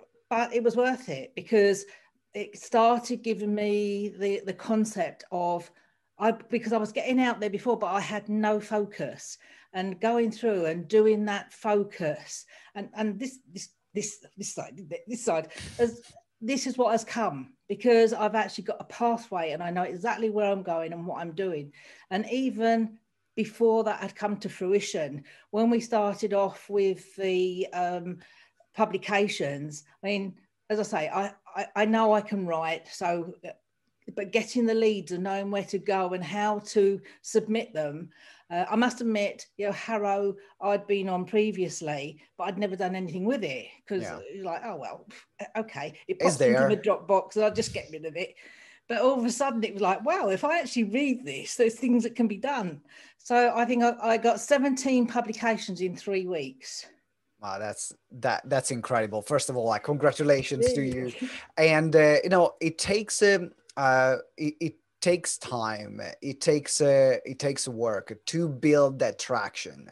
it 0.54 0.63
was 0.63 0.75
worth 0.75 1.10
it 1.10 1.34
because 1.36 1.86
it 2.34 2.58
started 2.58 3.24
giving 3.24 3.56
me 3.56 4.13
the 4.18 4.41
the 4.46 4.53
concept 4.53 5.24
of 5.32 5.70
I 6.19 6.31
because 6.31 6.74
I 6.74 6.77
was 6.77 6.91
getting 6.91 7.19
out 7.19 7.39
there 7.39 7.50
before, 7.50 7.77
but 7.77 7.88
I 7.88 8.00
had 8.00 8.29
no 8.29 8.59
focus 8.59 9.38
and 9.74 10.00
going 10.00 10.31
through 10.31 10.65
and 10.65 10.88
doing 10.88 11.25
that 11.25 11.53
focus 11.53 12.45
and 12.75 12.89
and 12.95 13.19
this 13.19 13.39
this 13.53 13.69
this 13.93 14.25
this 14.38 14.53
side 14.53 14.79
this 15.07 15.24
side 15.25 15.50
as 15.79 16.01
this 16.41 16.67
is 16.67 16.77
what 16.77 16.91
has 16.91 17.03
come 17.03 17.53
because 17.67 18.13
I've 18.13 18.36
actually 18.36 18.65
got 18.65 18.77
a 18.79 18.86
pathway 18.86 19.51
and 19.51 19.62
I 19.62 19.71
know 19.71 19.83
exactly 19.83 20.29
where 20.29 20.51
I'm 20.51 20.63
going 20.63 20.93
and 20.93 21.05
what 21.05 21.19
I'm 21.19 21.33
doing. 21.33 21.74
And 22.12 22.29
even 22.31 22.97
before 23.36 23.83
that 23.83 24.00
had 24.00 24.15
come 24.15 24.38
to 24.38 24.50
fruition, 24.50 25.24
when 25.51 25.69
we 25.69 25.79
started 25.79 26.33
off 26.33 26.69
with 26.69 27.15
the 27.15 27.67
um, 27.74 28.19
publications, 28.75 29.83
I 30.03 30.07
mean, 30.07 30.36
as 30.69 30.79
I 30.79 30.83
say, 30.83 31.09
I, 31.09 31.33
I, 31.55 31.65
I 31.75 31.86
know 31.86 32.13
I 32.13 32.21
can 32.21 32.45
write. 32.45 32.88
So 32.88 33.33
but 34.16 34.32
getting 34.32 34.66
the 34.66 34.74
leads 34.74 35.12
and 35.12 35.24
knowing 35.24 35.52
where 35.52 35.64
to 35.66 35.80
go 35.80 36.14
and 36.14 36.24
how 36.24 36.60
to 36.60 37.00
submit 37.22 37.74
them. 37.74 38.10
Uh, 38.50 38.66
I 38.70 38.76
must 38.78 39.02
admit, 39.02 39.46
you 39.58 39.66
know, 39.66 39.74
HARO 39.74 40.36
I'd 40.62 40.88
been 40.88 41.10
on 41.10 41.26
previously, 41.26 42.20
but 42.38 42.46
I'd 42.46 42.58
never 42.58 42.78
done 42.78 42.96
anything 42.96 43.26
with 43.26 43.44
it 43.44 43.68
because 43.86 44.04
yeah. 44.04 44.20
like, 44.44 44.62
oh 44.64 44.78
well, 44.78 45.06
okay, 45.58 45.94
it 46.08 46.20
pops 46.20 46.40
into 46.40 46.68
the 46.70 46.78
Dropbox 46.78 47.36
and 47.36 47.46
I'll 47.46 47.54
just 47.54 47.74
get 47.74 47.90
rid 47.92 48.06
of 48.06 48.16
it. 48.16 48.36
But 48.88 49.02
all 49.02 49.20
of 49.20 49.26
a 49.26 49.32
sudden, 49.32 49.64
it 49.66 49.74
was 49.74 49.82
like, 49.82 50.06
wow, 50.06 50.30
if 50.30 50.46
I 50.46 50.60
actually 50.60 50.86
read 50.86 51.26
this, 51.26 51.56
there's 51.56 51.76
things 51.76 52.04
that 52.04 52.16
can 52.16 52.28
be 52.28 52.38
done. 52.38 52.80
So 53.18 53.52
I 53.54 53.66
think 53.66 53.84
I, 53.84 53.96
I 54.02 54.18
got 54.18 54.40
17 54.40 55.08
publications 55.08 55.82
in 55.82 55.96
three 55.98 56.26
weeks. 56.26 56.86
Wow, 57.42 57.60
that's 57.60 57.94
that 58.14 58.42
that's 58.46 58.72
incredible. 58.72 59.22
First 59.22 59.50
of 59.50 59.58
all, 59.58 59.66
like 59.66 59.84
congratulations 59.84 60.74
to 60.74 60.82
you. 60.82 61.12
And 61.58 61.96
uh, 61.96 62.16
you 62.24 62.30
know, 62.30 62.56
it 62.60 62.80
takes 62.80 63.22
um, 63.22 63.52
uh, 63.77 64.17
it, 64.38 64.53
it, 64.60 64.75
takes 65.00 65.38
time. 65.38 66.01
It 66.22 66.41
takes 66.41 66.81
uh, 66.81 67.17
it 67.24 67.38
takes 67.38 67.67
work 67.67 68.17
to 68.25 68.50
build 68.50 69.00
that 69.00 69.19
traction. 69.19 69.91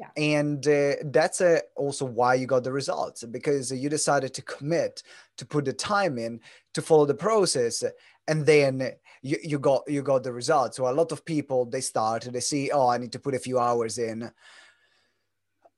Yeah. 0.00 0.08
and 0.16 0.66
uh, 0.66 0.94
that's 1.04 1.40
uh, 1.40 1.60
also 1.76 2.06
why 2.06 2.34
you 2.34 2.46
got 2.46 2.64
the 2.64 2.72
results 2.72 3.22
because 3.24 3.70
you 3.70 3.88
decided 3.88 4.32
to 4.34 4.42
commit 4.42 5.02
to 5.36 5.46
put 5.46 5.66
the 5.66 5.72
time 5.72 6.18
in 6.18 6.40
to 6.74 6.82
follow 6.82 7.06
the 7.06 7.14
process 7.14 7.84
and 8.28 8.44
then 8.46 8.92
you, 9.22 9.36
you 9.42 9.58
got 9.58 9.82
you 9.86 10.02
got 10.02 10.22
the 10.22 10.32
results. 10.32 10.78
So 10.78 10.88
a 10.88 10.90
lot 10.90 11.12
of 11.12 11.24
people 11.24 11.66
they 11.66 11.80
start 11.80 12.22
they 12.22 12.40
see 12.40 12.70
oh 12.70 12.88
i 12.88 12.98
need 12.98 13.12
to 13.12 13.20
put 13.20 13.34
a 13.34 13.38
few 13.38 13.58
hours 13.58 13.98
in. 13.98 14.30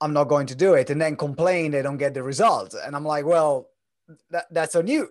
I'm 0.01 0.13
not 0.13 0.29
going 0.29 0.47
to 0.47 0.55
do 0.55 0.75
it. 0.75 0.89
And 0.89 1.01
then 1.01 1.17
complain 1.17 1.71
they 1.71 1.81
don't 1.81 1.97
get 1.97 2.13
the 2.13 2.23
results. 2.23 2.75
And 2.75 2.95
i'm 2.95 3.05
like 3.05 3.25
well 3.25 3.69
that, 4.31 4.45
that's 4.51 4.75
on 4.75 4.87
you 4.87 5.09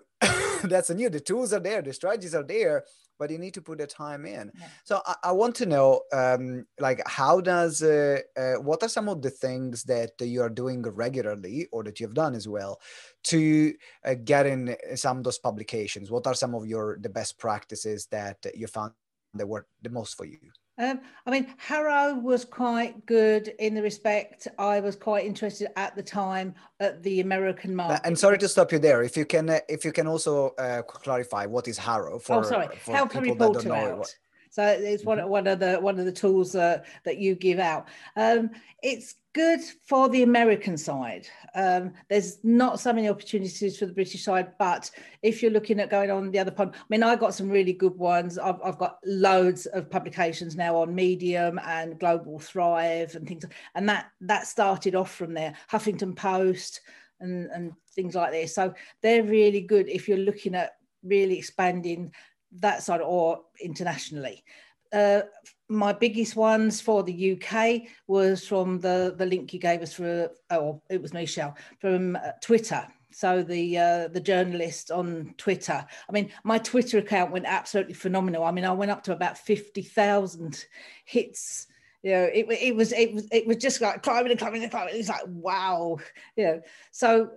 that's 0.63 0.89
new. 0.89 1.09
The 1.09 1.19
tools 1.19 1.53
are 1.53 1.59
there. 1.59 1.81
The 1.81 1.93
strategies 1.93 2.35
are 2.35 2.43
there 2.43 2.85
but 3.19 3.29
you 3.29 3.37
need 3.37 3.53
to 3.53 3.61
put 3.61 3.77
the 3.77 3.85
time 3.85 4.25
in. 4.25 4.49
Yeah. 4.57 4.67
so 4.85 5.01
I, 5.05 5.15
I, 5.25 5.31
want 5.33 5.53
to 5.55 5.65
know 5.65 6.01
um, 6.13 6.65
like 6.79 7.01
how 7.05 7.41
does 7.41 7.83
uh, 7.83 8.21
uh, 8.37 8.53
what 8.55 8.81
are 8.81 8.87
some 8.87 9.09
of 9.09 9.21
the 9.21 9.29
things 9.29 9.83
that 9.83 10.13
you 10.21 10.41
are 10.41 10.49
doing 10.49 10.81
regularly 10.81 11.67
or 11.73 11.83
that 11.83 11.99
you've 11.99 12.13
done 12.13 12.33
as 12.33 12.47
well 12.47 12.79
to 13.25 13.73
uh, 14.05 14.15
get 14.23 14.45
in 14.45 14.75
some 14.95 15.17
of 15.17 15.23
those 15.25 15.37
publications? 15.37 16.09
What 16.09 16.25
are 16.25 16.33
some 16.33 16.55
of 16.55 16.65
your 16.65 16.97
the 16.99 17.09
best 17.09 17.37
practices 17.37 18.07
that 18.07 18.37
you 18.55 18.67
found 18.67 18.93
that 19.33 19.47
work 19.47 19.67
the 19.81 19.89
most 19.89 20.15
for 20.17 20.25
you 20.25 20.39
um, 20.79 21.01
I 21.25 21.31
mean, 21.31 21.53
HARO 21.57 22.15
was 22.15 22.45
quite 22.45 23.05
good 23.05 23.49
in 23.59 23.75
the 23.75 23.81
respect 23.81 24.47
I 24.57 24.79
was 24.79 24.95
quite 24.95 25.25
interested 25.25 25.67
at 25.75 25.95
the 25.95 26.03
time 26.03 26.55
at 26.79 27.03
the 27.03 27.19
American 27.19 27.75
market. 27.75 28.01
And 28.05 28.17
sorry 28.17 28.37
to 28.39 28.47
stop 28.47 28.71
you 28.71 28.79
there. 28.79 29.03
If 29.03 29.17
you 29.17 29.25
can, 29.25 29.49
uh, 29.49 29.59
if 29.67 29.83
you 29.83 29.91
can 29.91 30.07
also 30.07 30.55
uh, 30.57 30.81
clarify 30.83 31.45
what 31.45 31.67
is 31.67 31.77
HARO 31.77 32.19
for. 32.19 32.37
Oh, 32.37 32.43
sorry. 32.43 32.67
For 32.77 32.95
Help 32.95 33.13
a 33.15 33.21
reporter 33.21 33.73
out. 33.73 33.97
What... 33.99 34.15
So 34.49 34.65
it's 34.65 35.05
one, 35.05 35.19
mm-hmm. 35.19 35.29
one 35.29 35.47
of 35.47 35.59
the 35.59 35.77
one 35.77 35.99
of 35.99 36.05
the 36.05 36.11
tools 36.11 36.55
uh, 36.55 36.79
that 37.05 37.17
you 37.17 37.35
give 37.35 37.59
out. 37.59 37.87
Um, 38.15 38.49
it's 38.81 39.15
good 39.33 39.59
for 39.85 40.09
the 40.09 40.23
American 40.23 40.75
side. 40.75 41.27
Um, 41.53 41.93
there's 42.09 42.39
not 42.43 42.79
so 42.79 42.91
many 42.91 43.09
opportunities 43.09 43.77
for 43.77 43.85
the 43.85 43.93
British 43.93 44.23
side, 44.23 44.53
but 44.57 44.89
if 45.21 45.41
you're 45.41 45.51
looking 45.51 45.79
at 45.79 45.91
going 45.91 46.09
on 46.09 46.31
the 46.31 46.39
other 46.39 46.51
pond, 46.51 46.71
I 46.75 46.83
mean, 46.89 47.03
I 47.03 47.15
got 47.15 47.35
some 47.35 47.49
really 47.49 47.73
good 47.73 47.95
ones. 47.95 48.39
I've, 48.39 48.59
I've 48.63 48.79
got 48.79 48.97
loads 49.05 49.67
of 49.67 49.89
publications 49.89 50.55
now 50.55 50.77
on 50.77 50.95
Medium 50.95 51.59
and 51.63 51.99
Global 51.99 52.39
Thrive 52.39 53.15
and 53.15 53.27
things, 53.27 53.45
and 53.75 53.87
that 53.87 54.07
that 54.21 54.47
started 54.47 54.95
off 54.95 55.13
from 55.13 55.33
there. 55.33 55.53
Huffington 55.71 56.15
Post 56.15 56.81
and 57.19 57.51
and 57.51 57.73
things 57.93 58.15
like 58.15 58.31
this. 58.31 58.55
So 58.55 58.73
they're 59.01 59.23
really 59.23 59.61
good 59.61 59.89
if 59.89 60.07
you're 60.07 60.17
looking 60.17 60.55
at 60.55 60.71
really 61.03 61.37
expanding 61.37 62.11
that 62.53 62.83
side 62.83 63.01
or 63.01 63.41
internationally. 63.61 64.43
Uh, 64.91 65.21
my 65.67 65.93
biggest 65.93 66.35
ones 66.35 66.81
for 66.81 67.03
the 67.03 67.33
UK 67.33 67.81
was 68.07 68.47
from 68.47 68.79
the, 68.79 69.13
the 69.17 69.25
link 69.25 69.53
you 69.53 69.59
gave 69.59 69.81
us 69.81 69.93
for, 69.93 70.31
oh, 70.49 70.81
it 70.89 71.01
was 71.01 71.13
Michelle, 71.13 71.55
from 71.79 72.15
uh, 72.15 72.31
Twitter. 72.41 72.87
So 73.11 73.41
the 73.41 73.77
uh, 73.77 74.07
the 74.09 74.19
journalist 74.19 74.91
on 74.91 75.33
Twitter. 75.37 75.83
I 76.07 76.11
mean, 76.11 76.31
my 76.43 76.59
Twitter 76.59 76.99
account 76.99 77.31
went 77.31 77.45
absolutely 77.47 77.95
phenomenal. 77.95 78.43
I 78.43 78.51
mean, 78.51 78.65
I 78.65 78.71
went 78.71 78.91
up 78.91 79.03
to 79.05 79.13
about 79.13 79.37
fifty 79.37 79.81
thousand 79.81 80.63
hits. 81.05 81.65
You 82.03 82.11
know, 82.11 82.23
it, 82.25 82.45
it 82.49 82.75
was 82.75 82.93
it 82.93 83.13
was 83.13 83.27
it 83.31 83.47
was 83.47 83.57
just 83.57 83.81
like 83.81 84.03
climbing 84.03 84.31
and 84.31 84.39
climbing 84.39 84.61
and 84.61 84.71
climbing. 84.71 84.93
It's 84.95 85.09
like 85.09 85.23
wow. 85.25 85.97
You 86.35 86.43
know, 86.45 86.61
so 86.91 87.31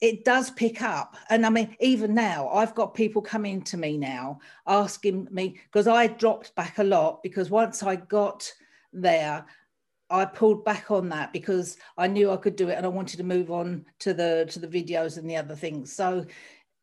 it 0.00 0.24
does 0.24 0.50
pick 0.50 0.82
up. 0.82 1.16
And 1.30 1.46
i 1.46 1.50
mean 1.50 1.76
even 1.80 2.14
now 2.14 2.48
i've 2.48 2.74
got 2.74 2.94
people 2.94 3.22
coming 3.22 3.62
to 3.62 3.76
me 3.76 3.96
now 3.96 4.38
asking 4.66 5.28
me 5.30 5.58
because 5.64 5.86
i 5.86 6.06
dropped 6.06 6.54
back 6.54 6.78
a 6.78 6.84
lot 6.84 7.22
because 7.22 7.50
once 7.50 7.82
i 7.82 7.96
got 7.96 8.50
there 8.92 9.44
i 10.10 10.24
pulled 10.24 10.64
back 10.64 10.90
on 10.90 11.08
that 11.08 11.32
because 11.32 11.76
i 11.98 12.06
knew 12.06 12.30
i 12.30 12.36
could 12.36 12.56
do 12.56 12.68
it 12.68 12.74
and 12.74 12.86
i 12.86 12.88
wanted 12.88 13.16
to 13.16 13.24
move 13.24 13.50
on 13.50 13.84
to 13.98 14.14
the 14.14 14.46
to 14.48 14.58
the 14.58 14.68
videos 14.68 15.18
and 15.18 15.28
the 15.28 15.36
other 15.36 15.54
things 15.54 15.92
so 15.92 16.24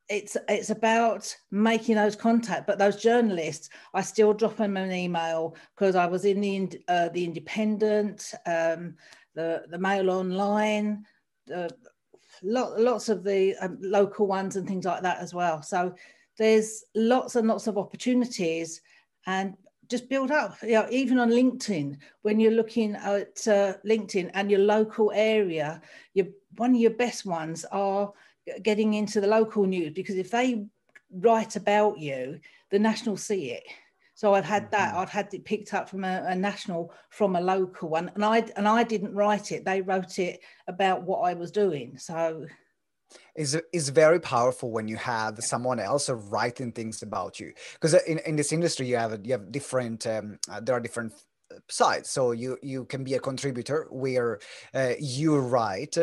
it's 0.09 0.35
it's 0.49 0.69
about 0.69 1.33
making 1.51 1.95
those 1.95 2.15
contact 2.15 2.67
but 2.67 2.77
those 2.77 3.01
journalists 3.01 3.69
i 3.93 4.01
still 4.01 4.33
drop 4.33 4.57
them 4.57 4.75
an 4.75 4.91
email 4.91 5.55
because 5.75 5.95
i 5.95 6.05
was 6.05 6.25
in 6.25 6.41
the 6.41 6.81
uh, 6.89 7.09
the 7.09 7.23
independent 7.23 8.33
um, 8.45 8.95
the 9.35 9.63
the 9.69 9.79
mail 9.79 10.09
online 10.09 11.05
uh, 11.55 11.69
lot, 12.43 12.79
lots 12.79 13.09
of 13.09 13.23
the 13.23 13.55
um, 13.61 13.77
local 13.81 14.27
ones 14.27 14.55
and 14.55 14.67
things 14.67 14.85
like 14.85 15.01
that 15.01 15.19
as 15.19 15.33
well. 15.33 15.61
So 15.61 15.95
there's 16.37 16.83
lots 16.95 17.35
and 17.35 17.47
lots 17.47 17.67
of 17.67 17.77
opportunities 17.77 18.81
and 19.25 19.55
just 19.89 20.09
build 20.09 20.31
up, 20.31 20.55
you 20.63 20.73
know, 20.73 20.87
even 20.89 21.19
on 21.19 21.29
LinkedIn, 21.29 21.97
when 22.21 22.39
you're 22.39 22.51
looking 22.51 22.95
at 22.95 23.47
uh, 23.47 23.73
LinkedIn 23.85 24.31
and 24.33 24.49
your 24.49 24.61
local 24.61 25.11
area, 25.13 25.81
your, 26.13 26.27
one 26.57 26.71
of 26.71 26.81
your 26.81 26.91
best 26.91 27.25
ones 27.25 27.65
are 27.71 28.11
getting 28.63 28.95
into 28.95 29.21
the 29.21 29.27
local 29.27 29.65
news 29.65 29.93
because 29.93 30.15
if 30.15 30.31
they 30.31 30.65
write 31.11 31.55
about 31.55 31.99
you, 31.99 32.39
the 32.71 32.79
national 32.79 33.17
see 33.17 33.51
it. 33.51 33.63
So 34.23 34.35
I've 34.35 34.45
had 34.45 34.71
that. 34.71 34.91
Mm-hmm. 34.91 34.99
I've 34.99 35.09
had 35.09 35.33
it 35.33 35.43
picked 35.43 35.73
up 35.73 35.89
from 35.89 36.05
a, 36.05 36.23
a, 36.29 36.33
national, 36.33 36.93
from 37.09 37.35
a 37.35 37.41
local 37.41 37.89
one, 37.89 38.09
and 38.15 38.23
I 38.23 38.45
and 38.55 38.69
I 38.69 38.83
didn't 38.83 39.13
write 39.13 39.51
it. 39.51 39.65
They 39.65 39.81
wrote 39.81 40.17
it 40.17 40.39
about 40.65 41.03
what 41.03 41.23
I 41.29 41.33
was 41.33 41.51
doing. 41.51 41.97
So 41.97 42.45
is 43.35 43.59
is 43.73 43.89
very 43.89 44.21
powerful 44.21 44.71
when 44.71 44.87
you 44.87 44.95
have 44.95 45.39
someone 45.39 45.77
else 45.77 46.07
writing 46.09 46.71
things 46.71 47.03
about 47.03 47.37
you 47.37 47.51
because 47.73 47.95
in, 48.05 48.19
in 48.19 48.37
this 48.37 48.53
industry 48.53 48.87
you 48.87 48.95
have 48.95 49.19
you 49.25 49.33
have 49.33 49.51
different 49.51 50.07
um, 50.07 50.39
uh, 50.49 50.61
there 50.61 50.75
are 50.75 50.79
different 50.79 51.11
sides 51.69 52.09
so 52.09 52.31
you 52.31 52.57
you 52.63 52.85
can 52.85 53.03
be 53.03 53.15
a 53.15 53.19
contributor 53.19 53.87
where 53.91 54.39
uh, 54.73 54.93
you 54.99 55.37
write 55.37 55.97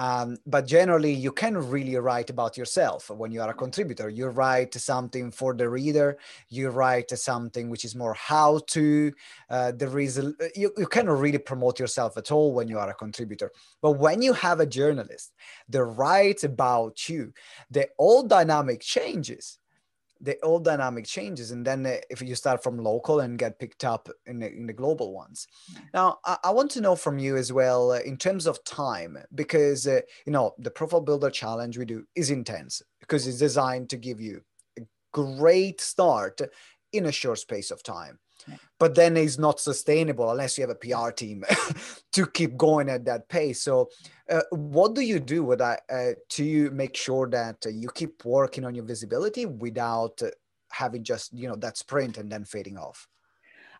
um, 0.00 0.38
but 0.46 0.66
generally, 0.66 1.12
you 1.12 1.30
can 1.30 1.58
really 1.58 1.94
write 1.96 2.30
about 2.30 2.56
yourself 2.56 3.10
when 3.10 3.30
you 3.30 3.42
are 3.42 3.50
a 3.50 3.54
contributor. 3.54 4.08
You 4.08 4.28
write 4.28 4.72
something 4.72 5.30
for 5.30 5.52
the 5.52 5.68
reader. 5.68 6.16
You 6.48 6.70
write 6.70 7.10
something 7.10 7.68
which 7.68 7.84
is 7.84 7.94
more 7.94 8.14
how 8.14 8.60
to. 8.68 9.12
Uh, 9.50 9.72
there 9.72 9.98
is 9.98 10.16
a, 10.16 10.32
you, 10.56 10.72
you 10.78 10.86
cannot 10.86 11.18
really 11.18 11.36
promote 11.36 11.78
yourself 11.78 12.16
at 12.16 12.32
all 12.32 12.54
when 12.54 12.66
you 12.66 12.78
are 12.78 12.88
a 12.88 12.94
contributor. 12.94 13.52
But 13.82 13.98
when 13.98 14.22
you 14.22 14.32
have 14.32 14.60
a 14.60 14.64
journalist 14.64 15.34
that 15.68 15.84
writes 15.84 16.44
about 16.44 17.06
you, 17.10 17.34
the 17.70 17.86
whole 17.98 18.22
dynamic 18.22 18.80
changes 18.80 19.58
the 20.20 20.38
old 20.42 20.64
dynamic 20.64 21.06
changes 21.06 21.50
and 21.50 21.66
then 21.66 21.86
uh, 21.86 21.96
if 22.10 22.20
you 22.20 22.34
start 22.34 22.62
from 22.62 22.78
local 22.78 23.20
and 23.20 23.38
get 23.38 23.58
picked 23.58 23.84
up 23.84 24.08
in 24.26 24.38
the, 24.38 24.52
in 24.52 24.66
the 24.66 24.72
global 24.72 25.14
ones. 25.14 25.46
Now 25.94 26.18
I, 26.24 26.36
I, 26.44 26.50
want 26.50 26.70
to 26.72 26.80
know 26.80 26.94
from 26.94 27.18
you 27.18 27.36
as 27.36 27.52
well 27.52 27.92
uh, 27.92 28.00
in 28.00 28.16
terms 28.16 28.46
of 28.46 28.62
time 28.64 29.16
because 29.34 29.86
uh, 29.86 30.00
you 30.26 30.32
know 30.32 30.54
the 30.58 30.70
profile 30.70 31.00
builder 31.00 31.30
challenge 31.30 31.78
we 31.78 31.84
do 31.84 32.04
is 32.14 32.30
intense 32.30 32.82
because 33.00 33.26
it's 33.26 33.38
designed 33.38 33.88
to 33.90 33.96
give 33.96 34.20
you 34.20 34.42
a 34.78 34.82
great 35.12 35.80
start 35.80 36.40
in 36.92 37.06
a 37.06 37.12
short 37.12 37.38
space 37.38 37.70
of 37.70 37.82
time 37.82 38.18
but 38.78 38.94
then 38.94 39.16
it's 39.16 39.38
not 39.38 39.60
sustainable 39.60 40.30
unless 40.30 40.56
you 40.56 40.62
have 40.66 40.70
a 40.70 40.74
PR 40.74 41.10
team 41.10 41.44
to 42.12 42.26
keep 42.26 42.56
going 42.56 42.88
at 42.88 43.04
that 43.04 43.28
pace. 43.28 43.62
So, 43.62 43.90
uh, 44.30 44.42
what 44.50 44.94
do 44.94 45.00
you 45.00 45.20
do 45.20 45.44
with 45.44 45.58
that 45.58 45.82
uh, 45.90 46.12
to 46.30 46.70
make 46.70 46.96
sure 46.96 47.28
that 47.28 47.66
uh, 47.66 47.70
you 47.70 47.88
keep 47.94 48.24
working 48.24 48.64
on 48.64 48.74
your 48.74 48.84
visibility 48.84 49.46
without 49.46 50.20
uh, 50.22 50.30
having 50.70 51.04
just 51.04 51.32
you 51.32 51.48
know 51.48 51.56
that 51.56 51.76
sprint 51.76 52.18
and 52.18 52.30
then 52.30 52.44
fading 52.44 52.78
off? 52.78 53.06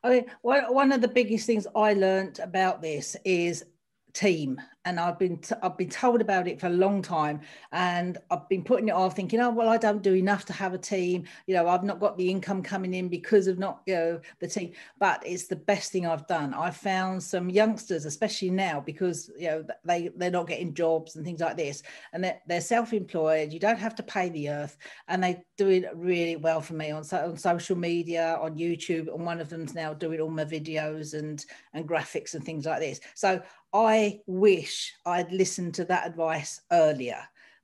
I 0.02 0.10
mean, 0.10 0.26
one 0.42 0.92
of 0.92 1.02
the 1.02 1.08
biggest 1.08 1.46
things 1.46 1.66
I 1.76 1.92
learned 1.92 2.38
about 2.38 2.80
this 2.80 3.16
is 3.24 3.64
team 4.12 4.60
and 4.84 4.99
I've 4.99 5.18
been 5.18 5.38
t- 5.38 5.54
I've 5.62 5.76
been 5.76 5.90
told 5.90 6.20
about 6.20 6.49
it 6.49 6.60
for 6.60 6.66
a 6.66 6.70
long 6.70 7.02
time, 7.02 7.40
and 7.72 8.18
I've 8.30 8.49
been 8.49 8.64
putting 8.64 8.88
it 8.88 8.94
off, 8.94 9.14
thinking, 9.14 9.40
oh 9.40 9.50
well, 9.50 9.68
I 9.68 9.76
don't 9.76 10.02
do 10.02 10.14
enough 10.14 10.44
to 10.46 10.52
have 10.52 10.72
a 10.72 10.78
team. 10.78 11.25
You 11.46 11.54
know, 11.54 11.68
I've 11.68 11.84
not 11.84 12.00
got 12.00 12.16
the 12.16 12.30
income 12.30 12.62
coming 12.62 12.94
in 12.94 13.08
because 13.08 13.46
of 13.46 13.58
not 13.58 13.82
you 13.87 13.94
know 13.94 14.20
the 14.38 14.49
team. 14.49 14.72
But 14.99 15.22
it's 15.26 15.46
the 15.46 15.56
best 15.56 15.92
thing 15.92 16.06
I've 16.06 16.26
done. 16.26 16.54
I've 16.54 16.76
found 16.76 17.22
some 17.22 17.50
youngsters, 17.50 18.06
especially 18.06 18.50
now, 18.50 18.80
because 18.80 19.30
you 19.38 19.49
know 19.49 19.64
they 19.84 20.10
they're 20.16 20.30
not 20.30 20.49
getting 20.49 20.75
jobs 20.75 21.16
and 21.16 21.25
things 21.25 21.40
like 21.40 21.56
this, 21.56 21.82
and 22.12 22.25
they're, 22.25 22.40
they're 22.46 22.60
self-employed. 22.60 23.52
You 23.52 23.60
don't 23.60 23.78
have 23.78 23.94
to 23.96 24.02
pay 24.02 24.30
the 24.30 24.49
earth, 24.49 24.78
and 25.08 25.22
they 25.22 25.42
doing 25.58 25.84
really 25.94 26.37
well 26.37 26.60
for 26.62 26.75
me 26.75 26.90
on 26.90 27.04
on 27.12 27.37
social 27.37 27.76
media, 27.76 28.38
on 28.40 28.56
YouTube, 28.56 29.12
and 29.14 29.26
one 29.26 29.40
of 29.40 29.50
them's 29.50 29.75
now 29.75 29.92
doing 29.92 30.20
all 30.20 30.30
my 30.30 30.44
videos 30.44 31.12
and 31.12 31.44
and 31.75 31.87
graphics 31.87 32.34
and 32.34 32.44
things 32.44 32.64
like 32.64 32.80
this. 32.80 33.00
So 33.14 33.42
I 33.72 34.20
wish 34.26 34.69
I'd 35.06 35.32
listened 35.32 35.74
to 35.74 35.84
that 35.86 36.06
advice 36.06 36.60
earlier 36.72 37.20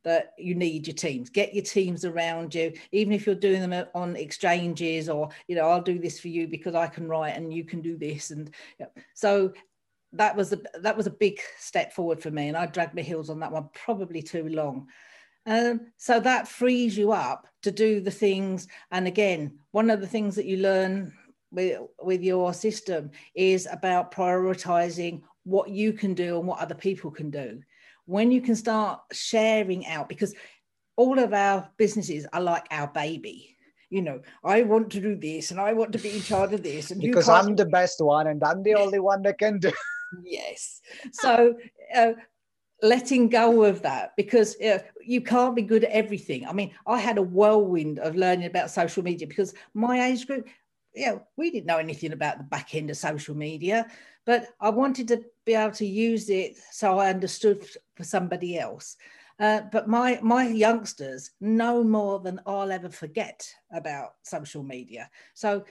that 0.06 0.34
you 0.38 0.54
need 0.54 0.86
your 0.86 0.94
teams. 0.94 1.28
Get 1.28 1.52
your 1.52 1.64
teams 1.64 2.04
around 2.04 2.54
you. 2.54 2.72
Even 2.92 3.12
if 3.12 3.26
you're 3.26 3.34
doing 3.34 3.68
them 3.68 3.86
on 3.92 4.14
exchanges 4.14 5.08
or 5.08 5.30
you 5.48 5.56
know 5.56 5.68
i'll 5.68 5.82
do 5.82 5.98
this 5.98 6.20
for 6.20 6.28
you 6.28 6.46
because 6.46 6.76
i 6.76 6.86
can 6.86 7.08
write 7.08 7.36
and 7.36 7.52
you 7.52 7.64
can 7.64 7.82
do 7.82 7.96
this 7.96 8.30
and 8.30 8.54
so 9.14 9.52
that 10.12 10.36
was 10.36 10.52
a 10.52 10.60
that 10.80 10.96
was 10.96 11.08
a 11.08 11.10
big 11.10 11.40
step 11.58 11.92
forward 11.92 12.22
for 12.22 12.30
me 12.30 12.46
and 12.46 12.56
i 12.56 12.66
dragged 12.66 12.94
my 12.94 13.02
heels 13.02 13.28
on 13.28 13.40
that 13.40 13.52
one 13.52 13.68
probably 13.74 14.22
too 14.22 14.48
long. 14.48 14.86
Um, 15.48 15.92
so 15.96 16.18
that 16.20 16.48
frees 16.48 16.98
you 16.98 17.12
up 17.12 17.46
to 17.62 17.70
do 17.70 18.00
the 18.00 18.10
things. 18.10 18.68
And 18.92 19.08
again 19.08 19.58
one 19.72 19.90
of 19.90 20.00
the 20.00 20.06
things 20.06 20.36
that 20.36 20.46
you 20.46 20.58
learn 20.58 21.12
with, 21.50 21.80
with 22.00 22.22
your 22.22 22.52
system 22.52 23.10
is 23.34 23.66
about 23.70 24.12
prioritizing 24.12 25.22
what 25.46 25.70
you 25.70 25.92
can 25.92 26.12
do 26.12 26.38
and 26.38 26.46
what 26.46 26.58
other 26.58 26.74
people 26.74 27.10
can 27.10 27.30
do. 27.30 27.60
When 28.04 28.30
you 28.30 28.40
can 28.40 28.56
start 28.56 29.00
sharing 29.12 29.86
out, 29.86 30.08
because 30.08 30.34
all 30.96 31.18
of 31.18 31.32
our 31.32 31.70
businesses 31.76 32.26
are 32.32 32.40
like 32.40 32.66
our 32.70 32.88
baby. 32.88 33.56
You 33.90 34.02
know, 34.02 34.20
I 34.42 34.62
want 34.62 34.90
to 34.92 35.00
do 35.00 35.14
this 35.14 35.52
and 35.52 35.60
I 35.60 35.72
want 35.72 35.92
to 35.92 35.98
be 35.98 36.10
in 36.10 36.22
charge 36.22 36.52
of 36.52 36.62
this. 36.62 36.90
And 36.90 37.00
because 37.00 37.28
I'm 37.28 37.54
the 37.54 37.66
best 37.66 38.00
one 38.00 38.26
and 38.26 38.42
I'm 38.42 38.62
the 38.64 38.74
only 38.74 38.98
one 38.98 39.22
that 39.22 39.38
can 39.38 39.60
do. 39.60 39.70
yes. 40.24 40.80
So 41.12 41.54
uh, 41.94 42.12
letting 42.82 43.28
go 43.28 43.62
of 43.62 43.82
that 43.82 44.14
because 44.16 44.56
you, 44.58 44.80
you 45.04 45.20
can't 45.20 45.54
be 45.54 45.62
good 45.62 45.84
at 45.84 45.92
everything. 45.92 46.46
I 46.46 46.52
mean, 46.52 46.72
I 46.86 46.98
had 46.98 47.18
a 47.18 47.22
whirlwind 47.22 48.00
of 48.00 48.16
learning 48.16 48.46
about 48.46 48.72
social 48.72 49.04
media 49.04 49.28
because 49.28 49.54
my 49.72 50.08
age 50.08 50.26
group, 50.26 50.48
yeah, 50.92 51.18
we 51.36 51.52
didn't 51.52 51.66
know 51.66 51.78
anything 51.78 52.12
about 52.12 52.38
the 52.38 52.44
back 52.44 52.74
end 52.74 52.90
of 52.90 52.96
social 52.96 53.36
media, 53.36 53.86
but 54.24 54.48
I 54.60 54.70
wanted 54.70 55.06
to 55.08 55.22
be 55.46 55.54
able 55.54 55.72
to 55.72 55.86
use 55.86 56.28
it 56.28 56.56
so 56.70 56.98
I 56.98 57.08
understood 57.08 57.66
for 57.94 58.04
somebody 58.04 58.58
else. 58.58 58.96
Uh, 59.38 59.62
but 59.70 59.88
my 59.88 60.18
my 60.22 60.46
youngsters 60.48 61.30
know 61.40 61.84
more 61.84 62.20
than 62.20 62.40
I'll 62.46 62.72
ever 62.72 62.88
forget 62.90 63.48
about 63.70 64.14
social 64.22 64.62
media. 64.62 65.10
So 65.34 65.64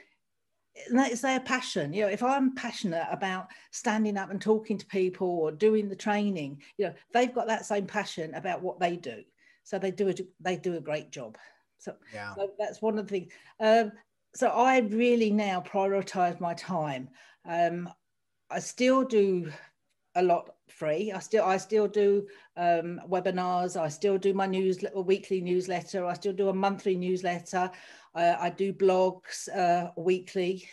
it's 0.75 1.21
their 1.21 1.39
passion. 1.39 1.93
You 1.93 2.03
know, 2.03 2.09
if 2.09 2.21
I'm 2.21 2.53
passionate 2.53 3.07
about 3.09 3.47
standing 3.71 4.17
up 4.17 4.29
and 4.29 4.41
talking 4.41 4.77
to 4.77 4.85
people 4.85 5.27
or 5.27 5.51
doing 5.51 5.89
the 5.89 5.95
training, 5.95 6.61
you 6.77 6.87
know, 6.87 6.93
they've 7.13 7.33
got 7.33 7.47
that 7.47 7.65
same 7.65 7.85
passion 7.85 8.33
about 8.35 8.61
what 8.61 8.79
they 8.79 8.97
do. 8.97 9.23
So 9.63 9.79
they 9.79 9.91
do 9.91 10.09
a, 10.09 10.13
they 10.41 10.57
do 10.57 10.75
a 10.75 10.81
great 10.81 11.11
job. 11.11 11.37
So, 11.79 11.95
yeah. 12.13 12.35
so 12.35 12.51
that's 12.59 12.81
one 12.81 12.99
of 12.99 13.07
the 13.07 13.11
things. 13.11 13.31
Um, 13.59 13.91
so 14.35 14.49
I 14.49 14.79
really 14.79 15.31
now 15.31 15.61
prioritize 15.65 16.39
my 16.39 16.53
time. 16.53 17.09
Um, 17.47 17.89
I 18.49 18.59
still 18.59 19.03
do 19.03 19.51
a 20.15 20.23
lot 20.23 20.55
free. 20.69 21.11
I 21.11 21.19
still 21.19 21.43
I 21.43 21.57
still 21.57 21.87
do 21.87 22.27
um, 22.57 23.01
webinars. 23.07 23.79
I 23.79 23.89
still 23.89 24.17
do 24.17 24.33
my 24.33 24.45
newsletter, 24.45 25.01
weekly 25.01 25.41
newsletter. 25.41 26.05
I 26.05 26.13
still 26.13 26.33
do 26.33 26.49
a 26.49 26.53
monthly 26.53 26.95
newsletter. 26.95 27.71
I 28.15 28.49
do 28.49 28.71
blogs 28.71 29.49
uh, 29.55 29.91
weekly. 29.97 30.67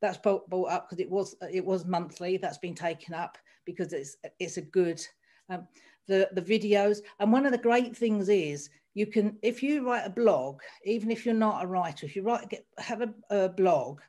That's 0.00 0.16
brought, 0.16 0.48
brought 0.48 0.70
up 0.70 0.88
because 0.88 1.00
it 1.00 1.10
was 1.10 1.36
it 1.52 1.64
was 1.64 1.84
monthly. 1.84 2.38
That's 2.38 2.58
been 2.58 2.74
taken 2.74 3.14
up 3.14 3.36
because 3.66 3.92
it's 3.92 4.16
it's 4.38 4.56
a 4.56 4.62
good 4.62 5.04
um, 5.50 5.66
the 6.06 6.28
the 6.32 6.42
videos. 6.42 6.98
And 7.18 7.32
one 7.32 7.44
of 7.44 7.52
the 7.52 7.58
great 7.58 7.94
things 7.96 8.28
is 8.28 8.70
you 8.94 9.06
can 9.06 9.36
if 9.42 9.62
you 9.62 9.86
write 9.86 10.06
a 10.06 10.10
blog, 10.10 10.60
even 10.84 11.10
if 11.10 11.26
you're 11.26 11.34
not 11.34 11.64
a 11.64 11.66
writer, 11.66 12.06
if 12.06 12.16
you 12.16 12.22
write 12.22 12.48
get, 12.48 12.64
have 12.78 13.02
a, 13.02 13.14
a 13.30 13.48
blog, 13.50 14.00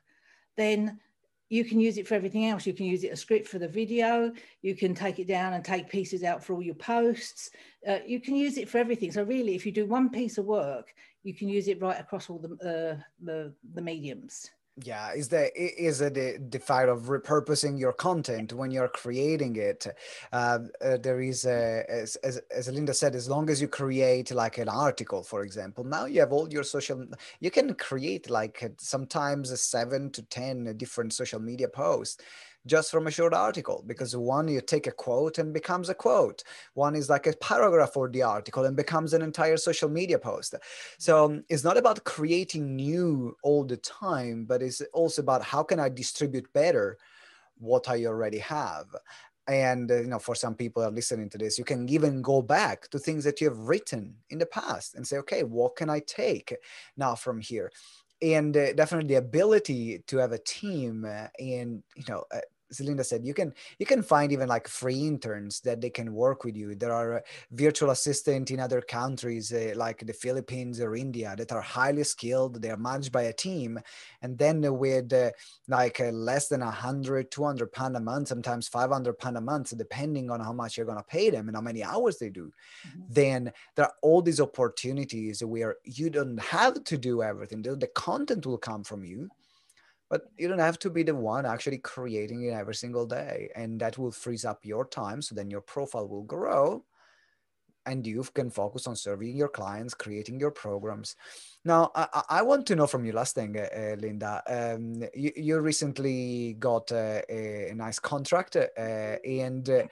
then 0.56 0.98
you 1.52 1.66
can 1.66 1.78
use 1.78 1.98
it 1.98 2.08
for 2.08 2.14
everything 2.14 2.46
else. 2.46 2.66
You 2.66 2.72
can 2.72 2.86
use 2.86 3.04
it 3.04 3.12
a 3.12 3.16
script 3.16 3.46
for 3.46 3.58
the 3.58 3.68
video. 3.68 4.32
You 4.62 4.74
can 4.74 4.94
take 4.94 5.18
it 5.18 5.28
down 5.28 5.52
and 5.52 5.62
take 5.62 5.90
pieces 5.90 6.24
out 6.24 6.42
for 6.42 6.54
all 6.54 6.62
your 6.62 6.74
posts. 6.76 7.50
Uh, 7.86 7.98
you 8.06 8.20
can 8.20 8.34
use 8.34 8.56
it 8.56 8.70
for 8.70 8.78
everything. 8.78 9.12
So 9.12 9.22
really, 9.22 9.54
if 9.54 9.66
you 9.66 9.72
do 9.72 9.84
one 9.84 10.08
piece 10.08 10.38
of 10.38 10.46
work, 10.46 10.94
you 11.24 11.34
can 11.34 11.50
use 11.50 11.68
it 11.68 11.78
right 11.82 12.00
across 12.00 12.30
all 12.30 12.38
the 12.38 12.52
uh, 12.54 13.02
the, 13.22 13.52
the 13.74 13.82
mediums 13.82 14.50
yeah 14.82 15.12
is 15.12 15.28
there 15.28 15.50
is 15.54 16.00
it 16.00 16.14
the, 16.14 16.38
the 16.50 16.88
of 16.88 17.02
repurposing 17.02 17.78
your 17.78 17.92
content 17.92 18.54
when 18.54 18.70
you're 18.70 18.88
creating 18.88 19.56
it? 19.56 19.86
Uh, 20.32 20.60
uh, 20.82 20.96
there 20.96 21.20
is 21.20 21.44
a, 21.44 21.84
as, 21.90 22.16
as, 22.16 22.40
as 22.50 22.68
linda 22.68 22.94
said 22.94 23.14
as 23.14 23.28
long 23.28 23.50
as 23.50 23.60
you 23.60 23.68
create 23.68 24.30
like 24.30 24.56
an 24.56 24.70
article 24.70 25.22
for 25.22 25.42
example 25.42 25.84
now 25.84 26.06
you 26.06 26.20
have 26.20 26.32
all 26.32 26.50
your 26.50 26.64
social 26.64 27.04
you 27.40 27.50
can 27.50 27.74
create 27.74 28.30
like 28.30 28.72
sometimes 28.78 29.60
seven 29.60 30.10
to 30.10 30.22
ten 30.22 30.74
different 30.78 31.12
social 31.12 31.40
media 31.40 31.68
posts 31.68 32.22
just 32.66 32.90
from 32.90 33.06
a 33.06 33.10
short 33.10 33.34
article 33.34 33.82
because 33.86 34.16
one 34.16 34.48
you 34.48 34.60
take 34.60 34.86
a 34.86 34.92
quote 34.92 35.38
and 35.38 35.52
becomes 35.52 35.88
a 35.88 35.94
quote. 35.94 36.44
One 36.74 36.94
is 36.94 37.10
like 37.10 37.26
a 37.26 37.36
paragraph 37.36 37.92
for 37.92 38.08
the 38.08 38.22
article 38.22 38.64
and 38.64 38.76
becomes 38.76 39.12
an 39.12 39.22
entire 39.22 39.56
social 39.56 39.88
media 39.88 40.18
post. 40.18 40.54
So 40.98 41.24
um, 41.24 41.44
it's 41.48 41.64
not 41.64 41.76
about 41.76 42.04
creating 42.04 42.76
new 42.76 43.36
all 43.42 43.64
the 43.64 43.76
time 43.78 44.44
but 44.44 44.62
it's 44.62 44.80
also 44.92 45.22
about 45.22 45.42
how 45.42 45.62
can 45.62 45.80
i 45.80 45.88
distribute 45.88 46.52
better 46.52 46.98
what 47.58 47.88
i 47.88 48.04
already 48.06 48.38
have. 48.38 48.86
And 49.48 49.90
uh, 49.90 50.00
you 50.02 50.06
know 50.06 50.20
for 50.20 50.34
some 50.36 50.54
people 50.54 50.84
are 50.84 50.90
listening 50.90 51.28
to 51.30 51.38
this 51.38 51.58
you 51.58 51.64
can 51.64 51.88
even 51.88 52.22
go 52.22 52.42
back 52.42 52.88
to 52.90 52.98
things 52.98 53.24
that 53.24 53.40
you 53.40 53.48
have 53.48 53.58
written 53.58 54.14
in 54.30 54.38
the 54.38 54.46
past 54.46 54.94
and 54.94 55.06
say 55.06 55.18
okay 55.18 55.42
what 55.42 55.74
can 55.76 55.90
i 55.90 56.00
take 56.00 56.54
now 56.96 57.14
from 57.14 57.40
here? 57.40 57.72
And 58.22 58.56
uh, 58.56 58.72
definitely 58.74 59.08
the 59.08 59.18
ability 59.26 60.04
to 60.06 60.16
have 60.18 60.30
a 60.30 60.38
team 60.38 61.04
uh, 61.04 61.26
and 61.40 61.82
you 61.96 62.04
know 62.08 62.24
uh, 62.32 62.38
Linda 62.80 63.04
said, 63.04 63.24
you 63.24 63.34
can 63.34 63.52
you 63.78 63.86
can 63.86 64.02
find 64.02 64.32
even 64.32 64.48
like 64.48 64.68
free 64.68 65.06
interns 65.06 65.60
that 65.60 65.80
they 65.80 65.90
can 65.90 66.14
work 66.14 66.44
with 66.44 66.56
you. 66.56 66.74
There 66.74 66.92
are 66.92 67.16
uh, 67.16 67.20
virtual 67.50 67.90
assistant 67.90 68.50
in 68.50 68.60
other 68.60 68.80
countries 68.80 69.52
uh, 69.52 69.72
like 69.76 70.06
the 70.06 70.12
Philippines 70.12 70.80
or 70.80 70.96
India 70.96 71.34
that 71.36 71.52
are 71.52 71.60
highly 71.60 72.04
skilled. 72.04 72.60
They 72.60 72.70
are 72.70 72.76
managed 72.76 73.12
by 73.12 73.22
a 73.22 73.32
team, 73.32 73.78
and 74.22 74.38
then 74.38 74.62
with 74.78 75.12
uh, 75.12 75.30
like 75.68 76.00
uh, 76.00 76.10
less 76.10 76.48
than 76.48 76.60
100, 76.60 77.30
200 77.30 77.72
pound 77.72 77.96
a 77.96 78.00
month, 78.00 78.28
sometimes 78.28 78.68
500 78.68 79.18
pound 79.18 79.36
a 79.36 79.40
month, 79.40 79.76
depending 79.76 80.30
on 80.30 80.40
how 80.40 80.52
much 80.52 80.76
you're 80.76 80.86
gonna 80.86 81.02
pay 81.02 81.30
them 81.30 81.48
and 81.48 81.56
how 81.56 81.62
many 81.62 81.82
hours 81.82 82.18
they 82.18 82.30
do, 82.30 82.52
mm-hmm. 82.86 83.00
then 83.08 83.52
there 83.74 83.86
are 83.86 83.94
all 84.02 84.22
these 84.22 84.40
opportunities 84.40 85.44
where 85.44 85.76
you 85.84 86.10
don't 86.10 86.38
have 86.40 86.82
to 86.84 86.98
do 86.98 87.22
everything. 87.22 87.62
The 87.62 87.90
content 87.94 88.46
will 88.46 88.58
come 88.58 88.84
from 88.84 89.04
you 89.04 89.30
but 90.12 90.30
you 90.36 90.46
don't 90.46 90.58
have 90.58 90.78
to 90.78 90.90
be 90.90 91.02
the 91.02 91.14
one 91.14 91.46
actually 91.46 91.78
creating 91.78 92.42
it 92.42 92.50
every 92.50 92.74
single 92.74 93.06
day 93.06 93.48
and 93.56 93.80
that 93.80 93.96
will 93.96 94.12
freeze 94.12 94.44
up 94.44 94.60
your 94.62 94.84
time 94.86 95.22
so 95.22 95.34
then 95.34 95.50
your 95.50 95.62
profile 95.62 96.06
will 96.06 96.22
grow 96.22 96.84
and 97.86 98.06
you 98.06 98.22
can 98.34 98.50
focus 98.50 98.86
on 98.86 98.94
serving 98.94 99.34
your 99.34 99.48
clients 99.48 99.94
creating 99.94 100.38
your 100.38 100.50
programs. 100.50 101.16
Now 101.64 101.90
i, 101.94 102.22
I 102.28 102.42
want 102.42 102.66
to 102.66 102.76
know 102.76 102.86
from 102.86 103.06
you 103.06 103.12
last 103.12 103.34
thing 103.34 103.56
uh, 103.56 103.68
uh, 103.74 103.96
linda 103.98 104.42
um, 104.46 105.02
you, 105.14 105.32
you, 105.34 105.58
recently 105.60 106.56
got 106.58 106.92
uh, 106.92 107.22
a, 107.30 107.70
a, 107.70 107.74
nice 107.74 107.98
contract 107.98 108.56
uh, 108.56 109.16
and 109.24 109.68
uh, 109.70 109.86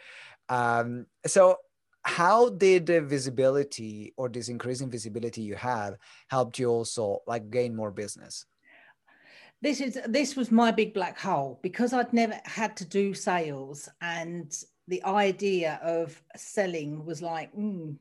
um, 0.51 1.07
so 1.27 1.57
how 2.03 2.51
did 2.51 2.87
the 2.87 3.01
visibility 3.01 4.13
or 4.19 4.29
this 4.29 4.49
increasing 4.51 4.91
visibility 4.91 5.41
you 5.41 5.55
have 5.55 5.97
helped 6.29 6.59
you 6.59 6.69
also 6.69 7.21
like 7.27 7.51
gain 7.51 7.75
more 7.75 7.91
business 7.91 8.45
this 9.63 9.81
is 9.81 9.99
this 10.07 10.37
was 10.37 10.51
my 10.51 10.71
big 10.71 10.95
black 10.95 11.19
hole 11.19 11.59
because 11.63 11.93
I'd 11.93 12.13
never 12.13 12.39
had 12.45 12.77
to 12.79 12.85
do 12.85 13.13
sales 13.15 13.89
and 14.01 14.57
the 14.89 15.05
idea 15.05 15.79
of 15.83 16.21
selling 16.37 17.05
was 17.05 17.23
like 17.23 17.55
mm, 17.55 17.97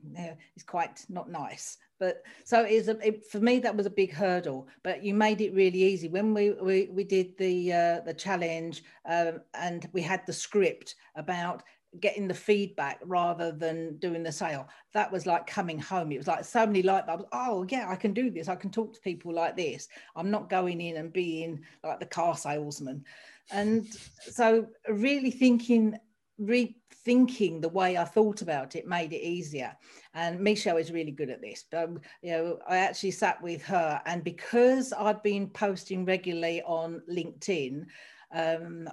it's 0.56 0.64
quite 0.66 1.06
not 1.10 1.30
nice. 1.30 1.78
But 2.00 2.24
so 2.46 2.64
it's 2.64 2.88
a, 2.88 2.98
it, 3.06 3.26
for 3.26 3.40
me 3.40 3.60
that 3.60 3.76
was 3.76 3.86
a 3.86 3.92
big 3.92 4.14
hurdle 4.14 4.68
but 4.84 5.04
you 5.04 5.14
made 5.14 5.42
it 5.42 5.54
really 5.54 5.84
easy. 5.84 6.08
When 6.08 6.34
we 6.34 6.52
we, 6.52 6.90
we 6.92 7.04
did 7.04 7.38
the 7.38 7.74
uh, 7.74 8.00
the 8.06 8.14
challenge 8.14 8.84
um, 9.08 9.42
and 9.54 9.88
we 9.92 10.02
had 10.02 10.26
the 10.26 10.34
script 10.34 10.96
about 11.16 11.64
getting 12.00 12.28
the 12.28 12.34
feedback 12.34 13.00
rather 13.04 13.52
than 13.52 13.98
doing 13.98 14.24
the 14.24 14.32
sale. 14.32 14.68
That 14.94 15.12
was 15.12 15.26
like 15.26 15.48
coming 15.48 15.80
home. 15.80 16.12
It 16.12 16.18
was 16.18 16.28
like 16.28 16.46
so 16.46 16.66
many 16.66 16.84
light 16.84 17.08
bulbs. 17.08 17.26
Oh, 17.32 17.66
yeah, 17.70 17.90
I 17.90 17.96
can 17.96 18.14
do 18.14 18.30
this. 18.30 18.48
I 18.48 18.56
can 18.56 18.70
talk 18.70 18.94
to 18.94 19.02
people 19.02 19.34
like 19.34 19.58
this. 19.58 19.88
I'm 20.16 20.30
not 20.30 20.50
going 20.50 20.82
in 20.82 20.98
and 20.98 21.12
being 21.12 21.62
like 21.84 22.00
the 22.00 22.06
car 22.06 22.38
salesman. 22.38 23.04
And 23.52 23.88
so, 24.22 24.68
really 24.88 25.32
thinking, 25.32 25.98
rethinking 26.40 27.62
the 27.62 27.70
way 27.70 27.98
I 27.98 28.06
thought 28.06 28.44
about 28.44 28.76
it 28.76 28.88
made 28.88 29.12
it 29.12 29.26
easier. 29.26 29.76
And 30.14 30.40
Michelle 30.40 30.78
is 30.78 30.92
really 30.92 31.12
good 31.12 31.32
at 31.32 31.42
this. 31.42 31.66
Um, 31.76 32.00
you 32.22 32.32
know, 32.32 32.60
I 32.68 32.78
actually 32.78 33.12
sat 33.12 33.42
with 33.42 33.64
her, 33.64 34.00
and 34.06 34.24
because 34.24 34.94
I'd 34.94 35.24
been 35.24 35.50
posting 35.50 36.06
regularly 36.06 36.62
on 36.64 37.02
LinkedIn, 37.12 37.86
um, 38.32 38.88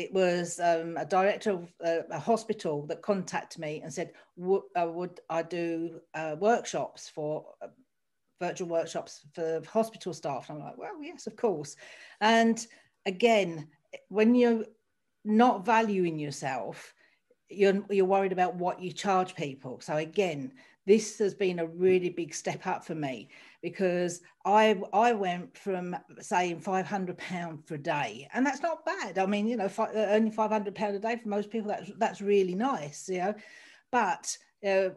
it 0.00 0.12
was 0.14 0.58
um, 0.60 0.96
a 0.96 1.04
director 1.04 1.50
of 1.50 1.72
uh, 1.84 2.02
a 2.10 2.18
hospital 2.18 2.86
that 2.86 3.02
contacted 3.02 3.60
me 3.60 3.82
and 3.82 3.92
said, 3.92 4.12
uh, 4.42 4.88
would 4.88 5.20
I 5.28 5.42
do 5.42 6.00
uh, 6.14 6.36
workshops 6.38 7.08
for 7.08 7.44
uh, 7.60 7.66
virtual 8.40 8.68
workshops 8.68 9.26
for 9.34 9.62
hospital 9.68 10.14
staff? 10.14 10.48
And 10.48 10.58
I'm 10.58 10.64
like, 10.64 10.78
well, 10.78 11.02
yes, 11.02 11.26
of 11.26 11.36
course. 11.36 11.76
And 12.22 12.66
again, 13.04 13.68
when 14.08 14.34
you're 14.34 14.64
not 15.24 15.66
valuing 15.66 16.18
yourself, 16.18 16.94
you're, 17.50 17.84
you're 17.90 18.06
worried 18.06 18.32
about 18.32 18.54
what 18.54 18.80
you 18.80 18.92
charge 18.92 19.34
people. 19.34 19.80
So 19.82 19.96
again, 19.96 20.52
this 20.90 21.18
has 21.20 21.34
been 21.34 21.60
a 21.60 21.66
really 21.68 22.08
big 22.08 22.34
step 22.34 22.66
up 22.66 22.84
for 22.84 22.96
me 22.96 23.28
because 23.62 24.22
I 24.44 24.82
I 24.92 25.12
went 25.12 25.56
from 25.56 25.96
saying 26.18 26.58
five 26.58 26.84
hundred 26.84 27.16
pound 27.16 27.64
for 27.64 27.76
a 27.76 27.78
day, 27.78 28.26
and 28.34 28.44
that's 28.44 28.60
not 28.60 28.84
bad. 28.84 29.16
I 29.16 29.26
mean, 29.26 29.46
you 29.46 29.56
know, 29.56 29.68
fi- 29.68 29.94
uh, 29.94 30.08
only 30.10 30.32
five 30.32 30.50
hundred 30.50 30.74
pound 30.74 30.96
a 30.96 30.98
day 30.98 31.14
for 31.14 31.28
most 31.28 31.48
people 31.48 31.68
that's 31.68 31.92
that's 31.98 32.20
really 32.20 32.56
nice, 32.56 33.08
you 33.08 33.18
know. 33.18 33.34
But 33.92 34.36
uh, 34.66 34.88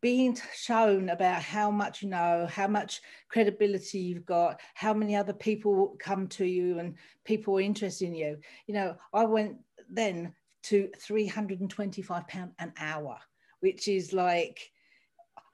being 0.00 0.38
shown 0.54 1.10
about 1.10 1.42
how 1.42 1.70
much 1.70 2.02
you 2.02 2.08
know, 2.08 2.48
how 2.50 2.66
much 2.66 3.02
credibility 3.28 3.98
you've 3.98 4.24
got, 4.24 4.62
how 4.72 4.94
many 4.94 5.14
other 5.14 5.34
people 5.34 5.94
come 5.98 6.26
to 6.28 6.46
you, 6.46 6.78
and 6.78 6.94
people 7.26 7.58
are 7.58 7.60
interested 7.60 8.06
in 8.06 8.14
you. 8.14 8.38
You 8.66 8.74
know, 8.76 8.96
I 9.12 9.24
went 9.24 9.58
then 9.90 10.32
to 10.70 10.88
three 10.98 11.26
hundred 11.26 11.60
and 11.60 11.68
twenty-five 11.68 12.26
pound 12.28 12.52
an 12.60 12.72
hour, 12.78 13.18
which 13.60 13.88
is 13.88 14.14
like 14.14 14.70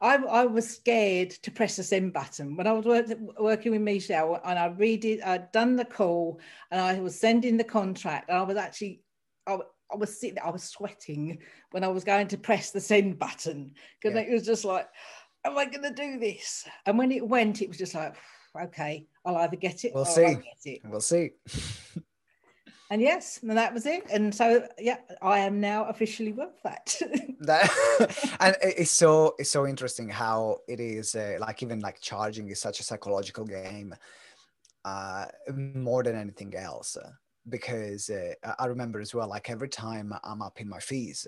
I, 0.00 0.16
I, 0.16 0.46
was 0.46 0.76
scared 0.76 1.30
to 1.30 1.50
press 1.50 1.76
the 1.76 1.82
send 1.82 2.12
button 2.12 2.56
when 2.56 2.66
I 2.66 2.72
was 2.72 2.86
work, 2.86 3.06
working 3.38 3.72
with 3.72 3.82
Michelle 3.82 4.40
and 4.44 4.58
I 4.58 4.66
read 4.66 5.04
it, 5.04 5.20
I'd 5.22 5.52
done 5.52 5.76
the 5.76 5.84
call 5.84 6.40
and 6.70 6.80
I 6.80 6.98
was 7.00 7.18
sending 7.18 7.56
the 7.56 7.64
contract 7.64 8.30
and 8.30 8.38
I 8.38 8.42
was 8.42 8.56
actually, 8.56 9.02
I, 9.46 9.58
I 9.92 9.96
was 9.96 10.18
sitting, 10.18 10.38
I 10.42 10.50
was 10.50 10.64
sweating 10.64 11.38
when 11.72 11.84
I 11.84 11.88
was 11.88 12.04
going 12.04 12.28
to 12.28 12.38
press 12.38 12.70
the 12.70 12.80
send 12.80 13.18
button 13.18 13.72
because 14.00 14.16
yeah. 14.16 14.22
it 14.22 14.32
was 14.32 14.46
just 14.46 14.64
like, 14.64 14.88
am 15.44 15.58
I 15.58 15.66
going 15.66 15.82
to 15.82 15.90
do 15.90 16.18
this? 16.18 16.66
And 16.86 16.96
when 16.96 17.12
it 17.12 17.26
went, 17.26 17.60
it 17.60 17.68
was 17.68 17.78
just 17.78 17.94
like, 17.94 18.16
okay, 18.60 19.06
I'll 19.24 19.36
either 19.36 19.56
get 19.56 19.84
it 19.84 19.92
we'll 19.94 20.04
see. 20.04 20.80
We'll 20.84 21.00
see. 21.00 21.30
and 22.90 23.00
yes, 23.00 23.38
and 23.42 23.57
that 23.57 23.72
was 23.72 23.87
it. 23.87 24.05
And 24.11 24.35
so, 24.35 24.66
yeah, 24.79 24.98
I 25.22 25.38
am 25.38 25.61
now 25.61 25.85
officially 25.85 26.33
worth 26.33 26.61
that. 26.64 26.96
that 27.40 28.37
and 28.40 28.57
it's 28.62 28.90
so 28.90 29.35
it's 29.38 29.50
so 29.50 29.66
interesting 29.66 30.09
how 30.09 30.59
it 30.68 30.81
is 30.81 31.14
uh, 31.14 31.37
like 31.40 31.62
even 31.62 31.81
like 31.81 32.00
charging 32.00 32.48
is 32.48 32.61
such 32.61 32.81
a 32.81 32.83
psychological 32.83 33.44
game, 33.44 33.94
uh, 34.85 35.26
more 35.55 36.03
than 36.03 36.16
anything 36.16 36.55
else. 36.57 36.96
Because 37.48 38.11
uh, 38.11 38.35
I 38.59 38.66
remember 38.66 39.00
as 39.00 39.14
well, 39.14 39.29
like 39.29 39.48
every 39.48 39.68
time 39.68 40.12
I'm 40.24 40.42
up 40.42 40.61
in 40.61 40.68
my 40.68 40.79
fees, 40.79 41.26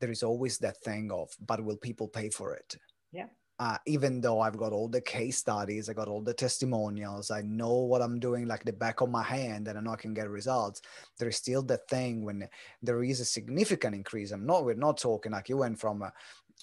there 0.00 0.10
is 0.10 0.22
always 0.22 0.58
that 0.58 0.80
thing 0.82 1.10
of, 1.12 1.28
but 1.44 1.62
will 1.62 1.76
people 1.76 2.08
pay 2.08 2.30
for 2.30 2.54
it? 2.54 2.76
Yeah 3.12 3.26
uh, 3.60 3.76
even 3.84 4.22
though 4.22 4.40
I've 4.40 4.56
got 4.56 4.72
all 4.72 4.88
the 4.88 5.02
case 5.02 5.36
studies, 5.36 5.90
I 5.90 5.92
got 5.92 6.08
all 6.08 6.22
the 6.22 6.32
testimonials, 6.32 7.30
I 7.30 7.42
know 7.42 7.74
what 7.74 8.00
I'm 8.00 8.18
doing 8.18 8.46
like 8.46 8.64
the 8.64 8.72
back 8.72 9.02
of 9.02 9.10
my 9.10 9.22
hand, 9.22 9.68
and 9.68 9.76
I 9.76 9.82
know 9.82 9.92
I 9.92 9.96
can 9.96 10.14
get 10.14 10.30
results. 10.30 10.80
There 11.18 11.28
is 11.28 11.36
still 11.36 11.60
the 11.60 11.76
thing 11.76 12.24
when 12.24 12.48
there 12.82 13.04
is 13.04 13.20
a 13.20 13.24
significant 13.26 13.94
increase. 13.94 14.32
I'm 14.32 14.46
not, 14.46 14.64
we're 14.64 14.76
not 14.76 14.96
talking 14.96 15.32
like 15.32 15.50
you 15.50 15.58
went 15.58 15.78
from 15.78 16.00
uh, 16.00 16.08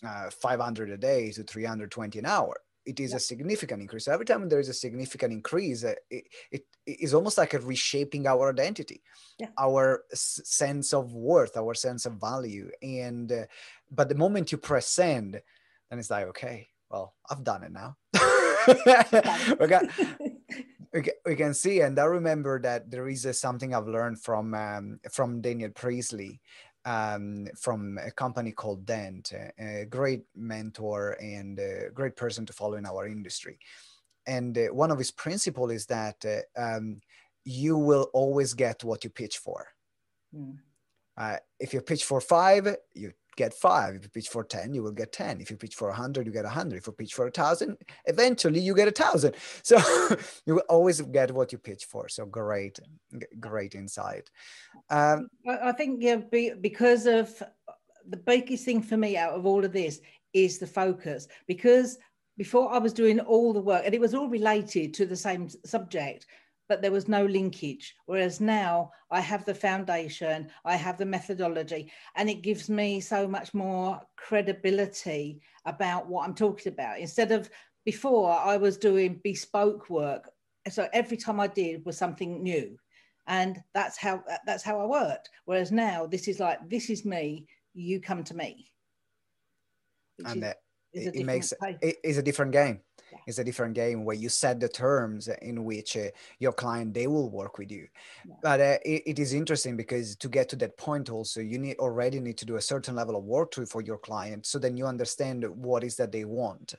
uh, 0.03 0.31
500 0.31 0.89
a 0.89 0.97
day 0.97 1.31
to 1.33 1.43
320 1.43 2.17
an 2.17 2.25
hour. 2.25 2.59
It 2.83 2.99
is 2.99 3.11
yeah. 3.11 3.17
a 3.17 3.19
significant 3.19 3.79
increase. 3.79 4.05
So 4.05 4.13
every 4.13 4.25
time 4.25 4.49
there 4.49 4.59
is 4.59 4.69
a 4.69 4.73
significant 4.73 5.31
increase, 5.31 5.83
uh, 5.83 5.93
it, 6.09 6.23
it, 6.51 6.65
it 6.87 6.99
is 6.99 7.13
almost 7.13 7.37
like 7.37 7.53
a 7.53 7.59
reshaping 7.59 8.25
our 8.25 8.49
identity, 8.49 9.03
yeah. 9.37 9.49
our 9.59 10.03
s- 10.11 10.41
sense 10.45 10.93
of 10.95 11.13
worth, 11.13 11.57
our 11.57 11.75
sense 11.75 12.07
of 12.07 12.13
value. 12.13 12.71
And, 12.81 13.31
uh, 13.31 13.43
but 13.91 14.09
the 14.09 14.15
moment 14.15 14.51
you 14.51 14.57
press 14.57 14.87
send, 14.87 15.39
then 15.91 15.99
it's 15.99 16.09
like, 16.09 16.25
okay, 16.27 16.69
well, 16.89 17.13
I've 17.29 17.43
done 17.43 17.63
it 17.63 17.71
now. 17.71 17.97
we, 19.59 19.67
got, 19.67 19.85
we, 21.25 21.35
can, 21.35 21.53
see, 21.53 21.81
and 21.81 21.99
I 21.99 22.05
remember 22.05 22.61
that 22.61 22.89
there 22.89 23.07
is 23.07 23.27
something 23.39 23.73
I've 23.73 23.87
learned 23.87 24.21
from 24.21 24.53
um, 24.53 24.99
from 25.11 25.41
Daniel 25.41 25.71
Priestley 25.71 26.41
um, 26.87 27.47
from 27.57 27.99
a 28.01 28.11
company 28.11 28.51
called 28.51 28.85
Dent, 28.85 29.33
a, 29.59 29.85
great 29.85 30.23
mentor 30.35 31.17
and 31.21 31.59
a 31.59 31.89
great 31.93 32.15
person 32.15 32.45
to 32.45 32.53
follow 32.53 32.75
in 32.75 32.85
our 32.85 33.05
industry. 33.05 33.59
And 34.25 34.57
uh, 34.57 34.67
one 34.67 34.89
of 34.91 34.97
his 34.97 35.11
principles 35.11 35.71
is 35.73 35.85
that 35.87 36.23
uh, 36.25 36.59
um, 36.59 37.01
you 37.43 37.77
will 37.77 38.09
always 38.13 38.53
get 38.53 38.85
what 38.85 39.03
you 39.03 39.09
pitch 39.09 39.37
for. 39.37 39.67
Mm. 40.33 40.59
Uh, 41.17 41.37
if 41.59 41.73
you 41.73 41.81
pitch 41.81 42.05
for 42.05 42.21
five, 42.21 42.77
you 42.93 43.11
get 43.37 43.53
five. 43.53 43.95
If 43.95 44.03
you 44.03 44.09
pitch 44.09 44.27
for 44.27 44.43
10, 44.43 44.73
you 44.73 44.83
will 44.83 44.91
get 44.91 45.13
10. 45.13 45.39
If 45.39 45.49
you 45.49 45.55
pitch 45.55 45.75
for 45.75 45.87
100, 45.87 46.25
you 46.25 46.33
get 46.33 46.43
100. 46.43 46.77
If 46.77 46.87
you 46.87 46.93
pitch 46.93 47.13
for 47.13 47.27
a 47.27 47.31
thousand, 47.31 47.77
eventually 48.05 48.59
you 48.59 48.75
get 48.75 48.89
a 48.89 48.91
thousand. 48.91 49.35
So 49.63 49.77
you 50.45 50.55
will 50.55 50.63
always 50.69 50.99
get 51.01 51.31
what 51.31 51.51
you 51.51 51.57
pitch 51.57 51.85
for. 51.85 52.09
So 52.09 52.25
great, 52.25 52.79
great 53.39 53.75
insight. 53.75 54.29
Um, 54.89 55.29
I 55.47 55.71
think 55.71 56.01
yeah, 56.01 56.17
because 56.61 57.05
of 57.05 57.41
the 58.09 58.17
biggest 58.17 58.65
thing 58.65 58.81
for 58.81 58.97
me 58.97 59.17
out 59.17 59.33
of 59.33 59.45
all 59.45 59.63
of 59.63 59.73
this 59.73 60.01
is 60.33 60.57
the 60.57 60.67
focus 60.67 61.27
because 61.47 61.97
before 62.37 62.71
I 62.71 62.77
was 62.77 62.93
doing 62.93 63.19
all 63.19 63.53
the 63.53 63.61
work 63.61 63.83
and 63.85 63.93
it 63.93 64.01
was 64.01 64.13
all 64.13 64.29
related 64.29 64.93
to 64.95 65.05
the 65.05 65.15
same 65.15 65.49
subject 65.65 66.25
but 66.67 66.81
there 66.81 66.91
was 66.91 67.07
no 67.07 67.25
linkage. 67.25 67.95
Whereas 68.05 68.41
now 68.41 68.91
I 69.09 69.21
have 69.21 69.45
the 69.45 69.55
foundation, 69.55 70.49
I 70.65 70.75
have 70.75 70.97
the 70.97 71.05
methodology, 71.05 71.91
and 72.15 72.29
it 72.29 72.41
gives 72.41 72.69
me 72.69 72.99
so 72.99 73.27
much 73.27 73.53
more 73.53 74.01
credibility 74.15 75.41
about 75.65 76.07
what 76.07 76.27
I'm 76.27 76.35
talking 76.35 76.71
about. 76.71 76.99
Instead 76.99 77.31
of 77.31 77.49
before, 77.85 78.31
I 78.31 78.57
was 78.57 78.77
doing 78.77 79.21
bespoke 79.23 79.89
work. 79.89 80.29
So 80.69 80.89
every 80.91 81.17
time 81.17 81.39
I 81.39 81.47
did 81.47 81.85
was 81.85 81.97
something 81.97 82.43
new. 82.43 82.77
And 83.27 83.61
that's 83.73 83.97
how 83.97 84.23
that's 84.45 84.63
how 84.63 84.79
I 84.79 84.85
worked. 84.85 85.29
Whereas 85.45 85.71
now 85.71 86.05
this 86.05 86.27
is 86.27 86.39
like, 86.39 86.59
this 86.69 86.89
is 86.89 87.05
me, 87.05 87.45
you 87.73 87.99
come 87.99 88.23
to 88.25 88.33
me. 88.33 88.71
And 90.25 90.43
is, 90.93 91.07
it, 91.07 91.15
it 91.15 91.25
makes 91.25 91.53
it 91.81 91.97
is 92.03 92.17
a 92.17 92.23
different 92.23 92.51
game 92.51 92.81
it's 93.27 93.39
a 93.39 93.43
different 93.43 93.75
game 93.75 94.05
where 94.05 94.15
you 94.15 94.29
set 94.29 94.59
the 94.59 94.69
terms 94.69 95.27
in 95.41 95.65
which 95.65 95.97
uh, 95.97 96.07
your 96.39 96.53
client 96.53 96.93
they 96.93 97.07
will 97.07 97.29
work 97.29 97.57
with 97.57 97.69
you. 97.71 97.87
Yeah. 98.25 98.35
but 98.41 98.59
uh, 98.61 98.77
it, 98.85 99.03
it 99.05 99.19
is 99.19 99.33
interesting 99.33 99.75
because 99.75 100.15
to 100.15 100.29
get 100.29 100.47
to 100.49 100.55
that 100.55 100.77
point 100.77 101.09
also 101.09 101.41
you 101.41 101.59
need 101.59 101.77
already 101.77 102.19
need 102.19 102.37
to 102.37 102.45
do 102.45 102.55
a 102.55 102.61
certain 102.61 102.95
level 102.95 103.17
of 103.17 103.25
work 103.25 103.51
to, 103.51 103.65
for 103.65 103.81
your 103.81 103.97
client 103.97 104.45
so 104.45 104.57
then 104.57 104.77
you 104.77 104.87
understand 104.87 105.43
what 105.43 105.83
is 105.83 105.97
that 105.97 106.11
they 106.11 106.25
want. 106.25 106.73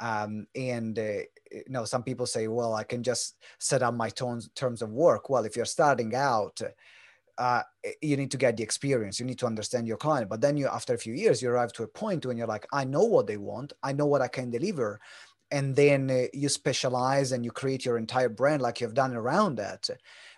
Um, 0.00 0.48
and 0.56 0.98
uh, 0.98 1.22
you 1.52 1.64
know 1.68 1.84
some 1.84 2.02
people 2.02 2.26
say 2.26 2.48
well 2.48 2.74
i 2.74 2.82
can 2.82 3.04
just 3.04 3.36
set 3.60 3.82
up 3.82 3.94
my 3.94 4.08
tones, 4.08 4.48
terms 4.56 4.82
of 4.82 4.90
work. 4.90 5.28
Well 5.28 5.44
if 5.44 5.54
you're 5.54 5.66
starting 5.66 6.14
out 6.14 6.60
uh, 7.36 7.62
you 8.00 8.16
need 8.16 8.30
to 8.30 8.36
get 8.36 8.56
the 8.56 8.62
experience 8.62 9.20
you 9.20 9.26
need 9.26 9.38
to 9.38 9.46
understand 9.46 9.86
your 9.86 9.96
client. 9.96 10.30
But 10.30 10.40
then 10.40 10.56
you 10.56 10.66
after 10.66 10.94
a 10.94 10.98
few 10.98 11.14
years 11.14 11.42
you 11.42 11.50
arrive 11.50 11.72
to 11.74 11.82
a 11.82 11.88
point 11.88 12.24
when 12.24 12.38
you're 12.38 12.46
like 12.46 12.66
i 12.72 12.84
know 12.84 13.04
what 13.04 13.26
they 13.26 13.36
want 13.36 13.72
i 13.82 13.92
know 13.92 14.06
what 14.06 14.22
i 14.22 14.28
can 14.28 14.50
deliver 14.50 15.00
and 15.54 15.76
then 15.76 16.10
uh, 16.10 16.24
you 16.32 16.48
specialize 16.48 17.30
and 17.30 17.44
you 17.44 17.52
create 17.52 17.84
your 17.84 17.96
entire 17.96 18.28
brand 18.28 18.60
like 18.60 18.80
you've 18.80 18.92
done 18.92 19.14
around 19.14 19.54
that. 19.58 19.88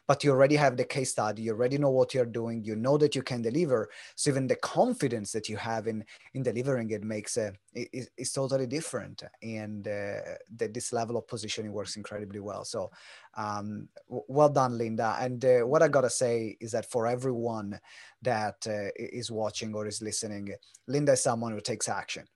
But 0.06 0.22
you 0.22 0.30
already 0.30 0.56
have 0.56 0.76
the 0.76 0.84
case 0.84 1.10
study 1.10 1.42
you 1.42 1.52
already 1.52 1.78
know 1.78 1.90
what 1.90 2.14
you're 2.14 2.32
doing 2.40 2.62
you 2.62 2.76
know 2.76 2.96
that 2.98 3.16
you 3.16 3.22
can 3.22 3.42
deliver. 3.42 3.88
So 4.14 4.30
even 4.30 4.46
the 4.46 4.54
confidence 4.56 5.32
that 5.32 5.48
you 5.48 5.56
have 5.56 5.88
in 5.88 6.04
in 6.34 6.42
delivering 6.44 6.90
it 6.90 7.02
makes 7.02 7.38
a 7.38 7.54
is, 7.74 8.08
is 8.16 8.30
totally 8.30 8.66
different. 8.66 9.24
And 9.42 9.88
uh, 9.88 10.36
that 10.58 10.74
this 10.74 10.92
level 10.92 11.16
of 11.16 11.26
positioning 11.26 11.72
works 11.72 11.96
incredibly 11.96 12.38
well. 12.38 12.64
So 12.64 12.90
um, 13.36 13.88
well 14.06 14.50
done 14.50 14.78
linda. 14.78 15.16
And 15.18 15.44
uh, 15.44 15.60
what 15.60 15.82
i 15.82 15.88
gotta 15.88 16.10
say 16.10 16.56
is 16.60 16.70
that 16.72 16.90
for 16.90 17.06
everyone 17.08 17.80
that 18.22 18.64
uh, 18.68 18.90
is 18.96 19.30
watching 19.30 19.74
or 19.74 19.86
is 19.86 20.02
listening 20.02 20.54
linda 20.86 21.12
is 21.12 21.22
someone 21.22 21.52
who 21.52 21.60
takes 21.60 21.88
action. 21.88 22.26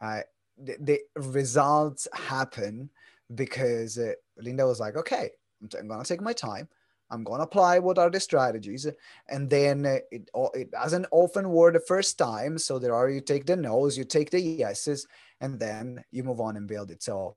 Uh, 0.00 0.20
the, 0.58 0.76
the 0.80 1.00
results 1.16 2.08
happen 2.12 2.90
because 3.34 3.98
uh, 3.98 4.12
Linda 4.38 4.66
was 4.66 4.80
like, 4.80 4.96
okay, 4.96 5.30
I'm, 5.60 5.68
t- 5.68 5.78
I'm 5.78 5.88
to 6.02 6.08
take 6.08 6.20
my 6.20 6.32
time. 6.32 6.68
I'm 7.10 7.22
to 7.38 7.44
apply 7.44 7.78
what 7.78 7.98
are 7.98 8.10
the 8.10 8.18
strategies. 8.18 8.86
And 9.28 9.48
then 9.48 9.86
uh, 9.86 9.98
it, 10.10 10.28
it 10.54 10.70
doesn't 10.72 11.06
often 11.12 11.50
work 11.50 11.74
the 11.74 11.80
first 11.80 12.18
time. 12.18 12.58
So 12.58 12.78
there 12.78 12.94
are, 12.94 13.08
you 13.08 13.20
take 13.20 13.46
the 13.46 13.56
no's, 13.56 13.96
you 13.96 14.04
take 14.04 14.30
the 14.30 14.40
yeses, 14.40 15.06
and 15.40 15.58
then 15.60 16.02
you 16.10 16.24
move 16.24 16.40
on 16.40 16.56
and 16.56 16.66
build 16.66 16.90
it. 16.90 17.02
So 17.02 17.36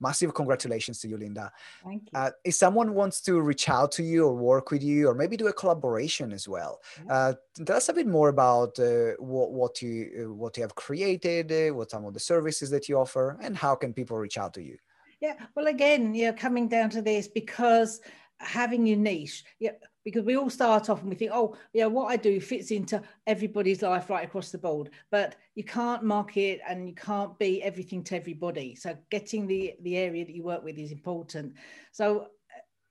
massive 0.00 0.34
congratulations 0.34 1.00
to 1.00 1.08
you, 1.08 1.16
Linda. 1.16 1.52
Thank 1.84 2.08
you. 2.12 2.18
Uh, 2.18 2.30
if 2.44 2.54
someone 2.54 2.94
wants 2.94 3.20
to 3.22 3.40
reach 3.40 3.68
out 3.68 3.92
to 3.92 4.02
you 4.02 4.26
or 4.26 4.34
work 4.34 4.70
with 4.70 4.82
you, 4.82 5.08
or 5.08 5.14
maybe 5.14 5.36
do 5.36 5.48
a 5.48 5.52
collaboration 5.52 6.32
as 6.32 6.48
well, 6.48 6.80
uh, 7.10 7.34
tell 7.64 7.76
us 7.76 7.88
a 7.88 7.92
bit 7.92 8.06
more 8.06 8.28
about 8.28 8.78
uh, 8.78 9.12
what, 9.18 9.52
what 9.52 9.82
you 9.82 10.26
uh, 10.26 10.32
what 10.32 10.56
you 10.56 10.62
have 10.62 10.74
created, 10.74 11.52
uh, 11.52 11.74
what 11.74 11.90
some 11.90 12.04
of 12.04 12.14
the 12.14 12.20
services 12.20 12.70
that 12.70 12.88
you 12.88 12.98
offer, 12.98 13.38
and 13.40 13.56
how 13.56 13.74
can 13.74 13.92
people 13.92 14.16
reach 14.16 14.38
out 14.38 14.54
to 14.54 14.62
you. 14.62 14.76
Yeah, 15.20 15.34
well, 15.54 15.66
again, 15.66 16.14
you 16.14 16.26
know, 16.26 16.32
coming 16.32 16.68
down 16.68 16.90
to 16.90 17.00
this 17.00 17.26
because 17.26 18.00
having 18.38 18.86
your 18.86 18.98
niche, 18.98 19.44
yeah, 19.58 19.72
because 20.06 20.22
we 20.22 20.36
all 20.36 20.48
start 20.48 20.88
off 20.88 21.00
and 21.00 21.10
we 21.10 21.16
think, 21.16 21.32
oh, 21.34 21.56
yeah, 21.72 21.86
what 21.86 22.06
I 22.06 22.16
do 22.16 22.40
fits 22.40 22.70
into 22.70 23.02
everybody's 23.26 23.82
life 23.82 24.08
right 24.08 24.24
across 24.24 24.52
the 24.52 24.56
board. 24.56 24.90
But 25.10 25.34
you 25.56 25.64
can't 25.64 26.04
market 26.04 26.60
and 26.66 26.88
you 26.88 26.94
can't 26.94 27.36
be 27.40 27.60
everything 27.60 28.04
to 28.04 28.16
everybody. 28.16 28.76
So 28.76 28.96
getting 29.10 29.48
the 29.48 29.74
the 29.82 29.96
area 29.96 30.24
that 30.24 30.32
you 30.32 30.44
work 30.44 30.62
with 30.62 30.78
is 30.78 30.92
important. 30.92 31.54
So 31.90 32.28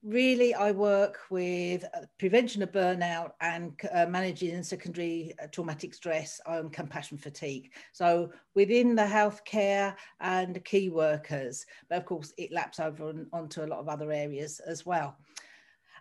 really 0.03 0.53
i 0.53 0.69
work 0.71 1.17
with 1.31 1.83
uh, 1.83 2.01
prevention 2.19 2.61
of 2.61 2.71
burnout 2.71 3.31
and 3.41 3.71
uh, 3.91 4.05
managing 4.05 4.61
secondary 4.61 5.33
uh, 5.41 5.47
traumatic 5.51 5.95
stress 5.95 6.39
and 6.45 6.71
compassion 6.71 7.17
fatigue 7.17 7.73
so 7.91 8.29
within 8.53 8.93
the 8.93 9.01
healthcare 9.01 9.95
and 10.19 10.63
key 10.63 10.89
workers 10.89 11.65
but 11.89 11.97
of 11.97 12.05
course 12.05 12.31
it 12.37 12.51
laps 12.51 12.79
over 12.79 13.09
on, 13.09 13.25
onto 13.33 13.63
a 13.63 13.65
lot 13.65 13.79
of 13.79 13.89
other 13.89 14.11
areas 14.11 14.61
as 14.67 14.85
well 14.85 15.17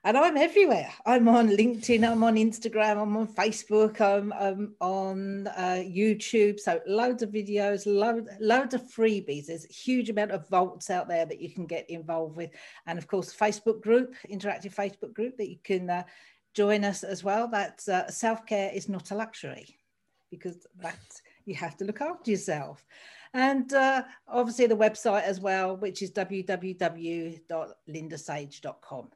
and 0.04 0.16
I'm 0.18 0.36
everywhere. 0.36 0.92
I'm 1.06 1.26
on 1.28 1.48
LinkedIn, 1.48 2.06
I'm 2.06 2.22
on 2.22 2.34
Instagram, 2.34 3.00
I'm 3.00 3.16
on 3.16 3.26
Facebook, 3.26 4.02
I'm, 4.02 4.34
I'm 4.34 4.74
on 4.80 5.46
uh, 5.46 5.82
YouTube. 5.82 6.60
So 6.60 6.78
loads 6.86 7.22
of 7.22 7.30
videos, 7.30 7.86
loads, 7.86 8.28
loads 8.38 8.74
of 8.74 8.82
freebies. 8.82 9.46
There's 9.46 9.64
a 9.64 9.72
huge 9.72 10.10
amount 10.10 10.32
of 10.32 10.46
vaults 10.50 10.90
out 10.90 11.08
there 11.08 11.24
that 11.24 11.40
you 11.40 11.48
can 11.48 11.64
get 11.64 11.88
involved 11.88 12.36
with, 12.36 12.50
and 12.86 12.98
of 12.98 13.08
course, 13.08 13.34
Facebook 13.34 13.80
group, 13.80 14.14
interactive 14.30 14.74
Facebook 14.74 15.14
group 15.14 15.38
that 15.38 15.48
you 15.48 15.56
can 15.64 15.88
uh, 15.88 16.02
join 16.52 16.84
us 16.84 17.02
as 17.02 17.24
well. 17.24 17.48
That 17.48 17.80
uh, 17.88 18.10
self 18.10 18.44
care 18.44 18.70
is 18.74 18.90
not 18.90 19.10
a 19.10 19.14
luxury, 19.14 19.78
because 20.30 20.66
that 20.80 21.00
you 21.46 21.54
have 21.54 21.78
to 21.78 21.86
look 21.86 22.02
after 22.02 22.30
yourself 22.30 22.84
and 23.34 23.72
uh, 23.74 24.02
obviously 24.28 24.66
the 24.66 24.76
website 24.76 25.24
as 25.24 25.40
well, 25.40 25.76
which 25.76 26.02
is 26.02 26.12
www.lindasage.com 26.12 29.08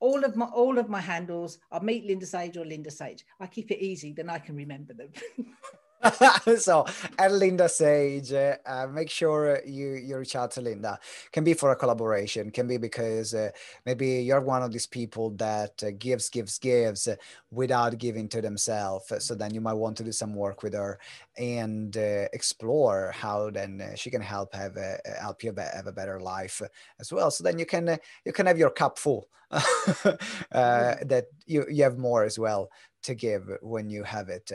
all 0.00 0.24
of 0.24 0.36
my 0.36 0.46
all 0.46 0.78
of 0.78 0.88
my 0.88 1.00
handles 1.00 1.58
are 1.70 1.80
meet 1.80 2.04
Linda 2.04 2.26
Sage 2.26 2.56
or 2.56 2.64
Linda 2.64 2.90
Sage. 2.90 3.24
I 3.40 3.46
keep 3.46 3.70
it 3.70 3.82
easy, 3.82 4.12
then 4.12 4.30
I 4.30 4.38
can 4.38 4.56
remember 4.56 4.94
them. 4.94 5.10
so 6.58 6.84
at 7.18 7.32
Linda 7.32 7.68
Sage, 7.68 8.32
uh, 8.32 8.56
uh, 8.66 8.86
make 8.86 9.10
sure 9.10 9.60
you 9.64 9.94
you 9.94 10.18
reach 10.18 10.36
out 10.36 10.50
to 10.52 10.60
Linda. 10.60 10.98
Can 11.32 11.44
be 11.44 11.54
for 11.54 11.70
a 11.72 11.76
collaboration. 11.76 12.50
Can 12.50 12.66
be 12.66 12.76
because 12.76 13.34
uh, 13.34 13.50
maybe 13.86 14.22
you're 14.22 14.40
one 14.40 14.62
of 14.62 14.72
these 14.72 14.86
people 14.86 15.30
that 15.36 15.82
uh, 15.82 15.90
gives, 15.98 16.28
gives, 16.28 16.58
gives 16.58 17.08
without 17.50 17.96
giving 17.98 18.28
to 18.28 18.42
themselves. 18.42 19.12
So 19.18 19.34
then 19.34 19.54
you 19.54 19.60
might 19.60 19.74
want 19.74 19.96
to 19.98 20.04
do 20.04 20.12
some 20.12 20.34
work 20.34 20.62
with 20.62 20.74
her 20.74 20.98
and 21.36 21.96
uh, 21.96 22.28
explore 22.32 23.12
how 23.14 23.50
then 23.50 23.80
uh, 23.80 23.94
she 23.94 24.10
can 24.10 24.20
help 24.20 24.54
have 24.54 24.76
a, 24.76 24.98
help 25.20 25.42
you 25.42 25.54
have 25.56 25.86
a 25.86 25.92
better 25.92 26.20
life 26.20 26.60
as 27.00 27.12
well. 27.12 27.30
So 27.30 27.44
then 27.44 27.58
you 27.58 27.66
can 27.66 27.98
you 28.24 28.32
can 28.32 28.46
have 28.46 28.58
your 28.58 28.70
cup 28.70 28.98
full. 28.98 29.28
that 30.50 31.26
you 31.46 31.64
you 31.70 31.84
have 31.84 31.96
more 31.96 32.24
as 32.24 32.38
well 32.38 32.70
to 33.04 33.14
give 33.14 33.48
when 33.62 33.88
you 33.88 34.02
have 34.02 34.28
it. 34.28 34.50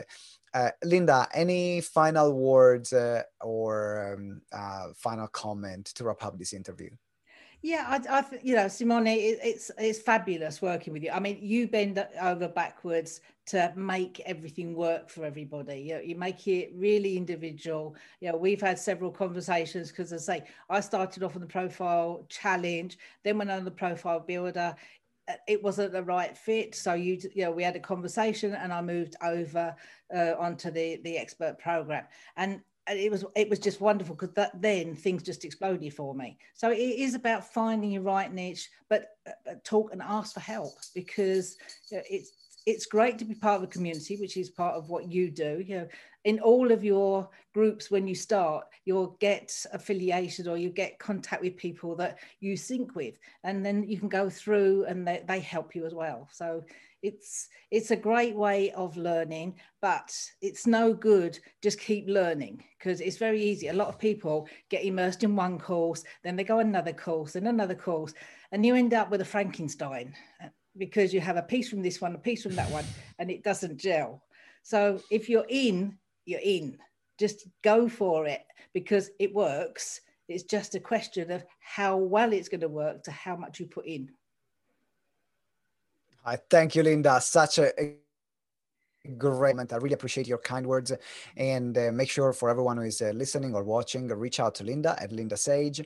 Uh, 0.52 0.70
Linda, 0.84 1.28
any 1.32 1.80
final 1.80 2.32
words 2.32 2.92
uh, 2.92 3.22
or 3.40 4.14
um, 4.14 4.42
uh, 4.52 4.88
final 4.96 5.28
comment 5.28 5.86
to 5.86 6.04
wrap 6.04 6.24
up 6.24 6.38
this 6.38 6.52
interview? 6.52 6.90
Yeah, 7.62 7.84
I, 7.86 8.18
I 8.18 8.24
you 8.42 8.56
know, 8.56 8.68
Simone, 8.68 9.06
it, 9.06 9.38
it's 9.42 9.70
it's 9.76 9.98
fabulous 9.98 10.62
working 10.62 10.94
with 10.94 11.02
you. 11.02 11.10
I 11.10 11.20
mean, 11.20 11.38
you 11.42 11.68
bend 11.68 12.02
over 12.22 12.48
backwards 12.48 13.20
to 13.46 13.70
make 13.76 14.20
everything 14.24 14.74
work 14.74 15.10
for 15.10 15.24
everybody. 15.26 15.80
You, 15.80 15.94
know, 15.94 16.00
you 16.00 16.16
make 16.16 16.48
it 16.48 16.72
really 16.74 17.18
individual. 17.18 17.96
You 18.20 18.32
know, 18.32 18.38
we've 18.38 18.62
had 18.62 18.78
several 18.78 19.10
conversations 19.10 19.90
because, 19.90 20.10
as 20.12 20.26
I 20.28 20.38
say, 20.38 20.44
I 20.70 20.80
started 20.80 21.22
off 21.22 21.34
on 21.34 21.42
the 21.42 21.46
profile 21.46 22.24
challenge, 22.30 22.96
then 23.24 23.36
went 23.36 23.50
on 23.50 23.66
the 23.66 23.70
profile 23.70 24.20
builder 24.20 24.74
it 25.48 25.62
wasn't 25.62 25.92
the 25.92 26.02
right 26.02 26.36
fit. 26.36 26.74
So 26.74 26.94
you, 26.94 27.18
you 27.34 27.44
know, 27.44 27.50
we 27.50 27.62
had 27.62 27.76
a 27.76 27.80
conversation, 27.80 28.54
and 28.54 28.72
I 28.72 28.82
moved 28.82 29.16
over 29.22 29.74
uh, 30.14 30.34
onto 30.38 30.70
the 30.70 31.00
the 31.04 31.16
expert 31.16 31.58
program, 31.58 32.04
and 32.36 32.60
it 32.88 33.10
was 33.10 33.24
it 33.36 33.48
was 33.48 33.58
just 33.58 33.80
wonderful 33.80 34.14
because 34.14 34.34
that 34.34 34.60
then 34.60 34.94
things 34.94 35.22
just 35.22 35.44
exploded 35.44 35.94
for 35.94 36.14
me. 36.14 36.38
So 36.54 36.70
it 36.70 36.76
is 36.76 37.14
about 37.14 37.52
finding 37.52 37.90
your 37.92 38.02
right 38.02 38.32
niche, 38.32 38.68
but 38.88 39.10
uh, 39.26 39.54
talk 39.64 39.92
and 39.92 40.02
ask 40.02 40.34
for 40.34 40.40
help 40.40 40.72
because 40.94 41.56
it's 41.90 42.49
it's 42.66 42.86
great 42.86 43.18
to 43.18 43.24
be 43.24 43.34
part 43.34 43.56
of 43.56 43.62
a 43.62 43.72
community, 43.72 44.16
which 44.16 44.36
is 44.36 44.50
part 44.50 44.74
of 44.74 44.90
what 44.90 45.10
you 45.10 45.30
do. 45.30 45.62
You 45.66 45.76
know, 45.76 45.88
in 46.24 46.38
all 46.40 46.70
of 46.70 46.84
your 46.84 47.28
groups 47.54 47.90
when 47.90 48.06
you 48.06 48.14
start 48.14 48.66
you'll 48.84 49.16
get 49.20 49.64
affiliated 49.72 50.46
or 50.46 50.56
you 50.56 50.68
get 50.68 50.98
contact 50.98 51.42
with 51.42 51.56
people 51.56 51.96
that 51.96 52.18
you 52.40 52.56
sync 52.56 52.94
with 52.94 53.18
and 53.44 53.64
then 53.64 53.82
you 53.84 53.98
can 53.98 54.08
go 54.08 54.28
through 54.28 54.84
and 54.84 55.06
they, 55.06 55.22
they 55.26 55.40
help 55.40 55.74
you 55.74 55.86
as 55.86 55.94
well. 55.94 56.28
So 56.30 56.62
it's 57.02 57.48
it's 57.70 57.90
a 57.92 57.96
great 57.96 58.36
way 58.36 58.70
of 58.72 58.94
learning 58.98 59.54
but 59.80 60.14
it's 60.42 60.66
no 60.66 60.92
good 60.92 61.38
just 61.62 61.80
keep 61.80 62.06
learning 62.06 62.62
because 62.78 63.00
it's 63.00 63.16
very 63.16 63.42
easy. 63.42 63.68
A 63.68 63.72
lot 63.72 63.88
of 63.88 63.98
people 63.98 64.48
get 64.68 64.84
immersed 64.84 65.24
in 65.24 65.34
one 65.34 65.58
course 65.58 66.04
then 66.22 66.36
they 66.36 66.44
go 66.44 66.58
another 66.58 66.92
course 66.92 67.36
and 67.36 67.48
another 67.48 67.74
course 67.74 68.12
and 68.52 68.66
you 68.66 68.74
end 68.74 68.92
up 68.92 69.10
with 69.10 69.22
a 69.22 69.24
frankenstein 69.24 70.14
because 70.80 71.14
you 71.14 71.20
have 71.20 71.36
a 71.36 71.42
piece 71.42 71.68
from 71.68 71.82
this 71.82 72.00
one 72.00 72.16
a 72.16 72.18
piece 72.18 72.42
from 72.42 72.56
that 72.56 72.70
one 72.70 72.84
and 73.20 73.30
it 73.30 73.44
doesn't 73.44 73.76
gel 73.78 74.20
so 74.62 75.00
if 75.10 75.28
you're 75.28 75.46
in 75.48 75.96
you're 76.30 76.40
in. 76.42 76.78
Just 77.18 77.46
go 77.62 77.88
for 77.88 78.26
it 78.26 78.42
because 78.72 79.10
it 79.18 79.34
works. 79.34 80.00
It's 80.28 80.44
just 80.44 80.74
a 80.74 80.80
question 80.80 81.30
of 81.30 81.44
how 81.60 81.96
well 81.96 82.32
it's 82.32 82.48
going 82.48 82.60
to 82.60 82.68
work 82.68 83.02
to 83.04 83.10
how 83.10 83.36
much 83.36 83.60
you 83.60 83.66
put 83.66 83.86
in. 83.86 84.10
I 86.24 86.36
thank 86.36 86.76
you, 86.76 86.82
Linda. 86.82 87.20
Such 87.20 87.58
a, 87.58 87.72
great 89.16 89.56
moment. 89.56 89.72
I 89.72 89.76
really 89.76 89.94
appreciate 89.94 90.28
your 90.28 90.38
kind 90.38 90.66
words. 90.66 90.92
And 91.36 91.76
uh, 91.76 91.90
make 91.90 92.10
sure 92.10 92.34
for 92.34 92.50
everyone 92.50 92.76
who 92.76 92.82
is 92.82 93.00
uh, 93.00 93.12
listening 93.14 93.54
or 93.54 93.64
watching, 93.64 94.08
reach 94.08 94.38
out 94.38 94.54
to 94.56 94.64
Linda 94.64 94.94
at 95.00 95.10
Linda 95.10 95.38
Sage. 95.38 95.82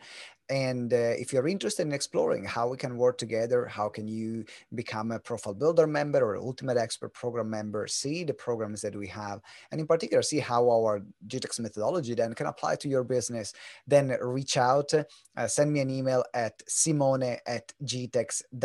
And 0.50 0.92
uh, 0.92 1.14
if 1.16 1.32
you're 1.32 1.48
interested 1.48 1.86
in 1.86 1.92
exploring 1.92 2.44
how 2.44 2.68
we 2.68 2.76
can 2.76 2.98
work 2.98 3.16
together, 3.16 3.64
how 3.64 3.88
can 3.88 4.06
you 4.06 4.44
become 4.74 5.10
a 5.10 5.18
Profile 5.18 5.54
Builder 5.54 5.86
member 5.86 6.18
or 6.18 6.36
Ultimate 6.36 6.76
Expert 6.76 7.14
Program 7.14 7.48
member, 7.48 7.86
see 7.86 8.24
the 8.24 8.34
programs 8.34 8.82
that 8.82 8.94
we 8.94 9.06
have, 9.08 9.40
and 9.70 9.80
in 9.80 9.86
particular, 9.86 10.22
see 10.22 10.40
how 10.40 10.68
our 10.68 11.00
GTEx 11.26 11.60
methodology 11.60 12.14
then 12.14 12.34
can 12.34 12.46
apply 12.46 12.76
to 12.76 12.88
your 12.88 13.04
business, 13.04 13.54
then 13.86 14.14
reach 14.20 14.58
out, 14.58 14.92
uh, 14.92 15.46
send 15.46 15.72
me 15.72 15.80
an 15.80 15.88
email 15.90 16.24
at 16.34 16.62
simone 16.68 17.22
at 17.22 17.72
gtex.org.uk 17.82 18.56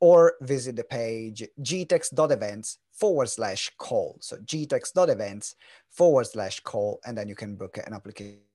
or 0.00 0.34
visit 0.42 0.76
the 0.76 0.84
page 0.84 1.42
gtex.events 1.60 2.78
forward 2.92 3.28
slash 3.28 3.72
call. 3.78 4.18
So 4.20 4.36
gtex.events 4.36 5.56
forward 5.88 6.26
slash 6.26 6.60
call, 6.60 7.00
and 7.04 7.16
then 7.16 7.28
you 7.28 7.34
can 7.34 7.56
book 7.56 7.78
an 7.78 7.92
application 7.92 8.47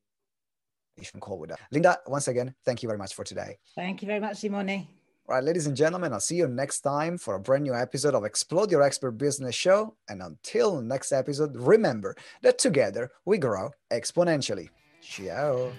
call 1.20 1.40
with 1.40 1.52
us. 1.52 1.60
Linda, 1.72 2.00
once 2.08 2.28
again, 2.28 2.54
thank 2.66 2.84
you 2.84 2.88
very 2.88 2.98
much 2.98 3.14
for 3.14 3.24
today. 3.24 3.58
Thank 3.76 4.02
you 4.02 4.08
very 4.08 4.20
much, 4.20 4.38
Simone. 4.38 4.88
All 5.26 5.36
right, 5.36 5.44
ladies 5.44 5.68
and 5.68 5.78
gentlemen, 5.78 6.12
I'll 6.12 6.20
see 6.20 6.36
you 6.36 6.50
next 6.50 6.82
time 6.82 7.18
for 7.18 7.36
a 7.36 7.40
brand 7.40 7.64
new 7.64 7.74
episode 7.74 8.14
of 8.14 8.26
Explode 8.26 8.70
Your 8.70 8.82
Expert 8.82 9.12
Business 9.12 9.56
Show. 9.56 9.96
And 10.10 10.22
until 10.22 10.82
next 10.82 11.14
episode, 11.14 11.56
remember 11.56 12.16
that 12.42 12.58
together 12.58 13.10
we 13.24 13.38
grow 13.38 13.72
exponentially. 13.90 14.68
Ciao. 15.02 15.72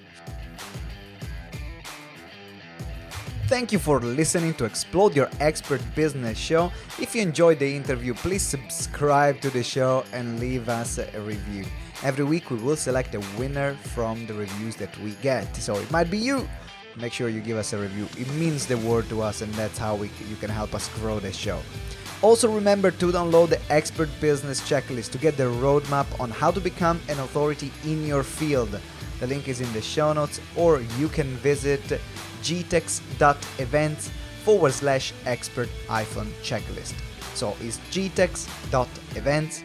Thank 3.48 3.72
you 3.72 3.78
for 3.78 4.00
listening 4.00 4.54
to 4.54 4.64
Explode 4.64 5.14
Your 5.14 5.28
Expert 5.40 5.82
Business 5.94 6.38
Show. 6.38 6.72
If 6.98 7.14
you 7.14 7.20
enjoyed 7.20 7.58
the 7.58 7.76
interview, 7.76 8.14
please 8.14 8.40
subscribe 8.40 9.42
to 9.42 9.50
the 9.50 9.62
show 9.62 10.04
and 10.14 10.40
leave 10.40 10.70
us 10.70 10.96
a 10.96 11.20
review. 11.20 11.66
Every 12.04 12.24
week 12.26 12.50
we 12.50 12.58
will 12.58 12.76
select 12.76 13.14
a 13.14 13.20
winner 13.38 13.72
from 13.94 14.26
the 14.26 14.34
reviews 14.34 14.76
that 14.76 14.94
we 14.98 15.12
get. 15.22 15.56
So 15.56 15.76
it 15.76 15.90
might 15.90 16.10
be 16.10 16.18
you. 16.18 16.46
Make 17.00 17.14
sure 17.14 17.30
you 17.30 17.40
give 17.40 17.56
us 17.56 17.72
a 17.72 17.78
review. 17.78 18.06
It 18.18 18.30
means 18.34 18.66
the 18.66 18.76
world 18.76 19.08
to 19.08 19.22
us 19.22 19.40
and 19.40 19.50
that's 19.54 19.78
how 19.78 19.96
we, 19.96 20.10
you 20.28 20.36
can 20.36 20.50
help 20.50 20.74
us 20.74 20.86
grow 21.00 21.18
the 21.18 21.32
show. 21.32 21.60
Also 22.20 22.52
remember 22.52 22.90
to 22.90 23.06
download 23.06 23.48
the 23.48 23.72
Expert 23.72 24.10
Business 24.20 24.60
Checklist 24.60 25.12
to 25.12 25.18
get 25.18 25.38
the 25.38 25.44
roadmap 25.44 26.04
on 26.20 26.28
how 26.28 26.50
to 26.50 26.60
become 26.60 27.00
an 27.08 27.18
authority 27.20 27.72
in 27.84 28.06
your 28.06 28.22
field. 28.22 28.78
The 29.20 29.26
link 29.26 29.48
is 29.48 29.62
in 29.62 29.72
the 29.72 29.80
show 29.80 30.12
notes 30.12 30.42
or 30.56 30.82
you 30.98 31.08
can 31.08 31.28
visit 31.38 31.80
gtex.events 32.42 34.10
forward 34.44 34.72
slash 34.72 35.14
expert 35.24 35.70
iPhone 35.88 36.30
checklist. 36.42 36.92
So 37.34 37.56
it's 37.62 37.78
gtex.events 37.90 39.64